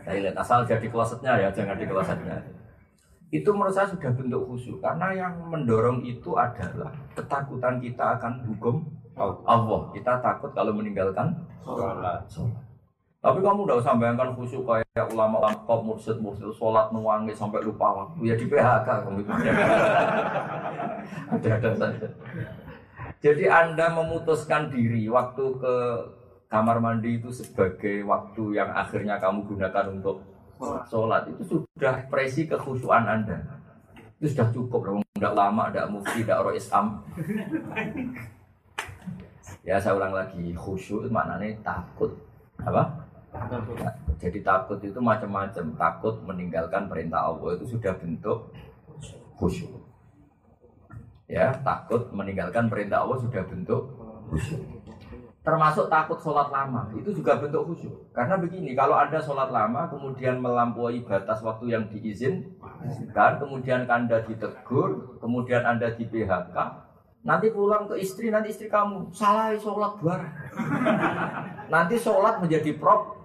Thailand. 0.03 0.35
Asal 0.35 0.67
jadi 0.67 0.91
klosetnya 0.91 1.39
ya, 1.39 1.47
jangan 1.47 1.79
di 1.79 1.87
klosetnya. 1.87 2.43
Itu 3.31 3.55
menurut 3.55 3.71
saya 3.71 3.87
sudah 3.87 4.11
bentuk 4.11 4.51
khusyuk 4.51 4.83
karena 4.83 5.15
yang 5.15 5.47
mendorong 5.47 6.03
itu 6.03 6.35
adalah 6.35 6.91
ketakutan 7.15 7.79
kita 7.79 8.19
akan 8.19 8.43
hukum 8.51 8.83
Allah. 9.47 9.95
Kita 9.95 10.19
takut 10.19 10.51
kalau 10.51 10.75
meninggalkan 10.75 11.31
sholat. 11.63 12.66
Tapi 13.17 13.41
kamu 13.41 13.65
udah 13.65 13.81
usah 13.81 13.97
bayangkan 13.97 14.29
khusyuk 14.37 14.61
kayak 14.61 15.09
ulama-ulama 15.09 15.57
top 15.65 15.81
mursid-mursid 15.81 16.53
sholat 16.53 16.93
nuangi 16.93 17.33
sampai 17.33 17.65
lupa 17.65 17.89
waktu 18.05 18.29
ya 18.29 18.35
di 18.37 18.45
PHK 18.45 18.87
kamu 18.87 19.25
itu. 19.25 19.31
Ada-ada 21.33 21.69
saja. 21.73 22.07
Jadi 23.17 23.49
Anda 23.49 23.89
memutuskan 23.97 24.69
diri 24.69 25.09
waktu 25.09 25.43
ke 25.57 25.75
kamar 26.45 26.77
mandi 26.77 27.17
itu 27.17 27.33
sebagai 27.33 28.05
waktu 28.05 28.61
yang 28.61 28.69
akhirnya 28.69 29.17
kamu 29.17 29.49
gunakan 29.49 29.97
untuk 29.97 30.21
sholat 30.85 31.25
itu 31.33 31.41
sudah 31.57 32.05
presi 32.13 32.45
kekhusyuan 32.45 33.01
Anda. 33.09 33.41
Itu 34.21 34.29
sudah 34.29 34.49
cukup, 34.53 35.01
tidak 35.17 35.33
lama, 35.33 35.73
tidak 35.73 35.89
mufti, 35.89 36.21
tidak 36.21 36.45
roh 36.45 36.53
Islam. 36.53 37.01
Ya 39.65 39.81
saya 39.81 39.97
ulang 39.97 40.13
lagi, 40.13 40.53
khusyuk 40.53 41.05
itu 41.05 41.09
maknanya 41.09 41.57
takut. 41.65 42.13
Apa? 42.61 43.06
Jadi 44.17 44.39
takut 44.41 44.79
itu 44.81 44.97
macam-macam. 44.97 45.65
Takut 45.77 46.15
meninggalkan 46.25 46.89
perintah 46.89 47.29
Allah 47.29 47.57
itu 47.57 47.77
sudah 47.77 47.93
bentuk 47.95 48.49
khusyuk. 49.37 49.71
Ya, 51.27 51.51
takut 51.61 52.09
meninggalkan 52.15 52.71
perintah 52.71 53.05
Allah 53.05 53.19
sudah 53.21 53.43
bentuk 53.45 53.93
khusyuk. 54.33 54.63
Termasuk 55.47 55.87
takut 55.87 56.19
sholat 56.19 56.51
lama, 56.51 56.91
itu 56.91 57.15
juga 57.15 57.39
bentuk 57.39 57.71
khusyuk. 57.71 58.11
Karena 58.11 58.35
begini, 58.35 58.75
kalau 58.75 58.99
Anda 58.99 59.23
sholat 59.23 59.47
lama, 59.47 59.87
kemudian 59.87 60.43
melampaui 60.43 61.07
batas 61.07 61.39
waktu 61.39 61.71
yang 61.71 61.87
diizinkan, 61.87 63.39
kemudian 63.39 63.87
Anda 63.87 64.27
ditegur, 64.27 65.15
kemudian 65.23 65.63
Anda 65.63 65.95
di 65.95 66.03
PHK, 66.03 66.57
nanti 67.23 67.47
pulang 67.55 67.87
ke 67.87 67.95
istri, 67.95 68.27
nanti 68.27 68.51
istri 68.51 68.67
kamu, 68.67 69.15
salah 69.15 69.55
sholat 69.55 69.95
bareng. 70.03 70.35
nanti 71.73 71.95
sholat 71.95 72.43
menjadi 72.43 72.75
prop, 72.75 73.16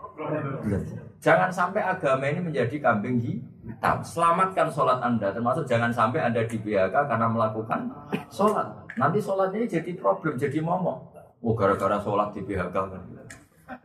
Jangan 1.22 1.50
sampai 1.54 1.82
agama 1.86 2.26
ini 2.26 2.42
menjadi 2.42 2.76
kambing 2.82 3.22
hitam. 3.22 4.02
Selamatkan 4.02 4.68
sholat 4.68 4.98
Anda, 4.98 5.30
termasuk 5.30 5.64
jangan 5.70 5.94
sampai 5.94 6.18
Anda 6.18 6.42
di 6.44 6.58
PHK 6.58 6.94
karena 7.06 7.30
melakukan 7.30 7.88
sholat. 8.26 8.66
Nanti 8.98 9.22
sholat 9.22 9.54
ini 9.54 9.70
jadi 9.70 9.94
problem, 9.96 10.34
jadi 10.34 10.58
momok. 10.58 11.14
Oh 11.42 11.54
gara-gara 11.54 11.98
sholat 12.02 12.34
di 12.34 12.42
PHK 12.42 12.74
kan. 12.74 13.02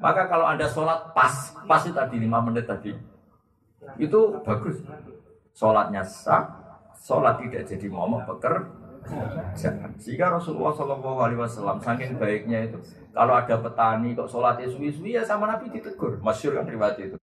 Maka 0.01 0.27
kalau 0.27 0.45
Anda 0.49 0.67
sholat 0.67 1.13
pas, 1.15 1.55
pas 1.63 1.81
itu 1.85 1.95
tadi 1.95 2.19
5 2.19 2.45
menit 2.49 2.65
tadi, 2.67 2.91
itu 3.97 4.19
bagus. 4.43 4.83
Sholatnya 5.55 6.03
sah, 6.05 6.43
sholat 6.97 7.39
tidak 7.41 7.65
jadi 7.65 7.87
momok 7.87 8.41
pekerjaan. 9.07 9.91
Sehingga 9.95 10.35
Rasulullah 10.35 10.75
Shallallahu 10.75 11.19
Alaihi 11.23 11.39
Wasallam 11.39 11.79
saking 11.79 12.19
baiknya 12.19 12.67
itu, 12.67 12.77
kalau 13.15 13.33
ada 13.33 13.55
petani 13.57 14.13
kok 14.13 14.27
sholatnya 14.27 14.67
suwi-suwi 14.67 15.15
ya 15.15 15.23
sama 15.23 15.47
Nabi 15.47 15.71
ditegur. 15.71 16.19
Masyur 16.19 16.59
kan 16.59 16.67
riwayat 16.67 16.99
itu. 16.99 17.17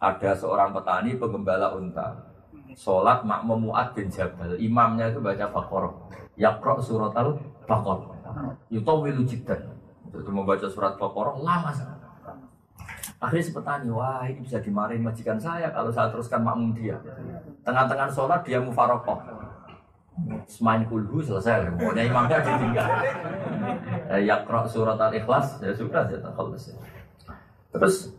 Ada 0.00 0.34
seorang 0.34 0.74
petani 0.74 1.14
penggembala 1.16 1.76
unta. 1.76 2.32
Sholat 2.76 3.24
makmum 3.24 3.72
Mu'ad 3.72 3.96
bin 3.96 4.12
Jabal. 4.12 4.56
Imamnya 4.60 5.08
itu 5.08 5.22
baca 5.22 5.48
Baqarah. 5.48 5.94
Yakro 6.36 6.76
surat 6.82 7.16
al-Baqarah. 7.16 8.12
Yutawilu 8.68 9.24
jiddan. 9.24 9.72
Untuk 10.12 10.32
membaca 10.32 10.68
surat 10.68 11.00
Baqarah 11.00 11.40
lama 11.40 11.72
sangat. 11.72 11.96
Akhirnya 13.16 13.48
si 13.48 13.52
petani, 13.56 13.88
wah 13.88 14.28
ini 14.28 14.44
bisa 14.44 14.60
dimarahin 14.60 15.00
majikan 15.00 15.40
saya 15.40 15.72
kalau 15.72 15.88
saya 15.88 16.12
teruskan 16.12 16.44
makmum 16.44 16.76
dia. 16.76 17.00
Tengah-tengah 17.64 18.12
sholat 18.12 18.44
dia 18.44 18.60
mufarokoh. 18.60 19.16
Semain 20.48 20.80
kulhu 20.88 21.20
selesai, 21.20 21.76
pokoknya 21.76 22.08
imamnya 22.08 22.40
ditinggal. 22.40 22.88
Eh, 24.08 24.24
Yakro 24.24 24.64
surat 24.64 24.96
al-ikhlas, 24.96 25.60
ya 25.60 25.72
sudah, 25.76 26.08
ya 26.08 26.16
terkhalas. 26.16 26.72
Terus, 27.68 28.16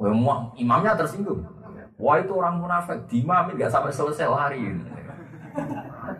wah, 0.00 0.08
mu- 0.08 0.50
imamnya 0.56 0.96
tersinggung. 0.96 1.44
Wah 2.00 2.16
itu 2.16 2.32
orang 2.32 2.56
munafik, 2.56 3.04
dimamin 3.12 3.60
nggak 3.60 3.68
sampai 3.68 3.92
selesai 3.92 4.24
lari. 4.24 4.72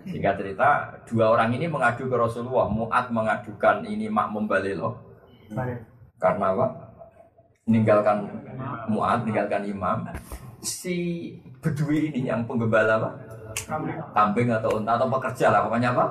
Singkat 0.05 0.35
cerita, 0.37 0.93
dua 1.09 1.33
orang 1.33 1.57
ini 1.57 1.65
mengadu 1.65 2.05
ke 2.05 2.17
Rasulullah. 2.21 2.69
Mu'ad 2.69 3.09
mengadukan 3.09 3.81
ini 3.89 4.13
makmum 4.13 4.45
balelo. 4.45 5.01
Karena 6.21 6.53
apa? 6.53 6.91
meninggalkan 7.71 8.27
muat, 8.91 9.23
meninggalkan 9.23 9.63
imam. 9.63 9.99
Si 10.59 11.31
bedui 11.63 12.11
ini 12.11 12.27
yang 12.27 12.43
penggembala 12.45 12.99
apa? 12.99 13.11
Kambing 14.15 14.49
atau 14.51 14.79
unta 14.79 14.97
atau 14.97 15.09
pekerja 15.09 15.47
lah, 15.53 15.61
pokoknya 15.67 15.91
apa? 15.95 16.05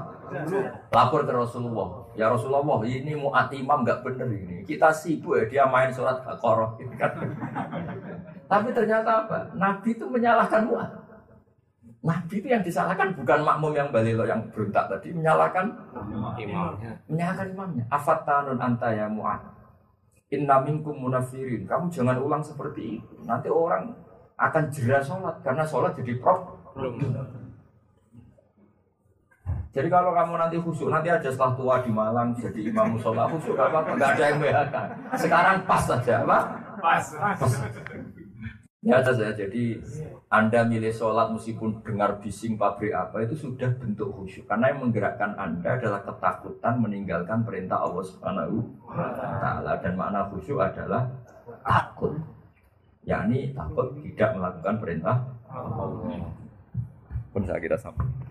Lapor 0.93 1.25
ke 1.25 1.33
Rasulullah. 1.33 2.05
Ya 2.13 2.29
Rasulullah, 2.29 2.63
ini 2.85 3.17
muat 3.17 3.49
imam 3.49 3.81
nggak 3.81 4.05
bener 4.05 4.27
ini. 4.29 4.55
Kita 4.67 4.93
sibuk 4.93 5.39
ya, 5.39 5.45
dia 5.49 5.63
main 5.65 5.89
surat. 5.89 6.21
Kan. 6.21 7.11
Tapi 8.51 8.67
ternyata 8.73 9.25
apa? 9.25 9.49
Nabi 9.53 9.93
itu 9.93 10.05
menyalahkan 10.09 10.65
muat. 10.65 10.89
Nabi 11.99 12.39
itu 12.39 12.47
yang 12.47 12.63
disalahkan 12.63 13.11
bukan 13.11 13.43
makmum 13.43 13.75
yang 13.75 13.89
balilo 13.91 14.23
yang 14.23 14.39
berontak 14.55 14.87
tadi, 14.87 15.11
menyalahkan 15.11 15.67
Imamnya. 16.39 16.95
menyalahkan 17.11 17.47
imamnya. 17.51 17.83
Afatanun 17.91 18.55
anta 18.55 18.87
ya 18.95 19.11
mu'ad. 19.11 19.43
Inna 20.31 20.63
minkum 20.63 20.95
munafirin. 20.95 21.67
Kamu 21.67 21.91
jangan 21.91 22.15
ulang 22.23 22.39
seperti 22.39 23.01
itu. 23.03 23.15
Nanti 23.27 23.51
orang 23.51 23.91
akan 24.39 24.63
jerah 24.71 25.03
sholat 25.03 25.43
karena 25.43 25.67
sholat 25.67 25.91
jadi 25.99 26.15
problem. 26.73 27.11
Jadi 29.69 29.85
kalau 29.85 30.11
kamu 30.17 30.33
nanti 30.33 30.57
khusyuk, 30.57 30.89
nanti 30.89 31.13
aja 31.13 31.29
setelah 31.29 31.53
tua 31.53 31.75
di 31.85 31.93
Malang 31.93 32.33
jadi 32.33 32.73
imam 32.73 32.97
musola 32.97 33.29
khusyuk 33.29 33.53
gak 33.53 33.69
apa-apa, 33.69 33.91
gak 34.01 34.11
ada 34.17 34.23
yang 34.25 34.39
behakan. 34.41 34.87
Sekarang 35.13 35.57
pas 35.69 35.83
saja, 35.85 36.25
apa? 36.25 36.39
Pas. 36.81 37.05
Ya 38.79 39.03
saja. 39.03 39.35
Jadi 39.35 39.77
Anda 40.31 40.63
milih 40.63 40.89
sholat 40.95 41.35
meskipun 41.35 41.83
dengar 41.83 42.17
bising 42.17 42.55
pabrik 42.55 42.95
apa 42.95 43.27
itu 43.27 43.35
sudah 43.35 43.69
bentuk 43.75 44.09
khusyuk. 44.15 44.47
Karena 44.47 44.71
yang 44.71 44.87
menggerakkan 44.87 45.35
Anda 45.35 45.75
adalah 45.77 46.01
ketakutan 46.01 46.79
meninggalkan 46.79 47.43
perintah 47.43 47.83
Allah 47.83 48.03
Subhanahu 48.07 48.63
wa 48.87 49.11
taala 49.19 49.77
dan 49.83 49.93
makna 49.99 50.31
khusyuk 50.31 50.63
adalah 50.63 51.11
takut. 51.61 52.17
yakni 53.07 53.55
takut 53.55 53.95
tidak 54.01 54.37
melakukan 54.37 54.75
perintah 54.79 55.17
Allah. 55.49 56.29
Pun 57.29 57.45
saya 57.45 57.61
kira 57.61 57.77
sampai. 57.77 58.28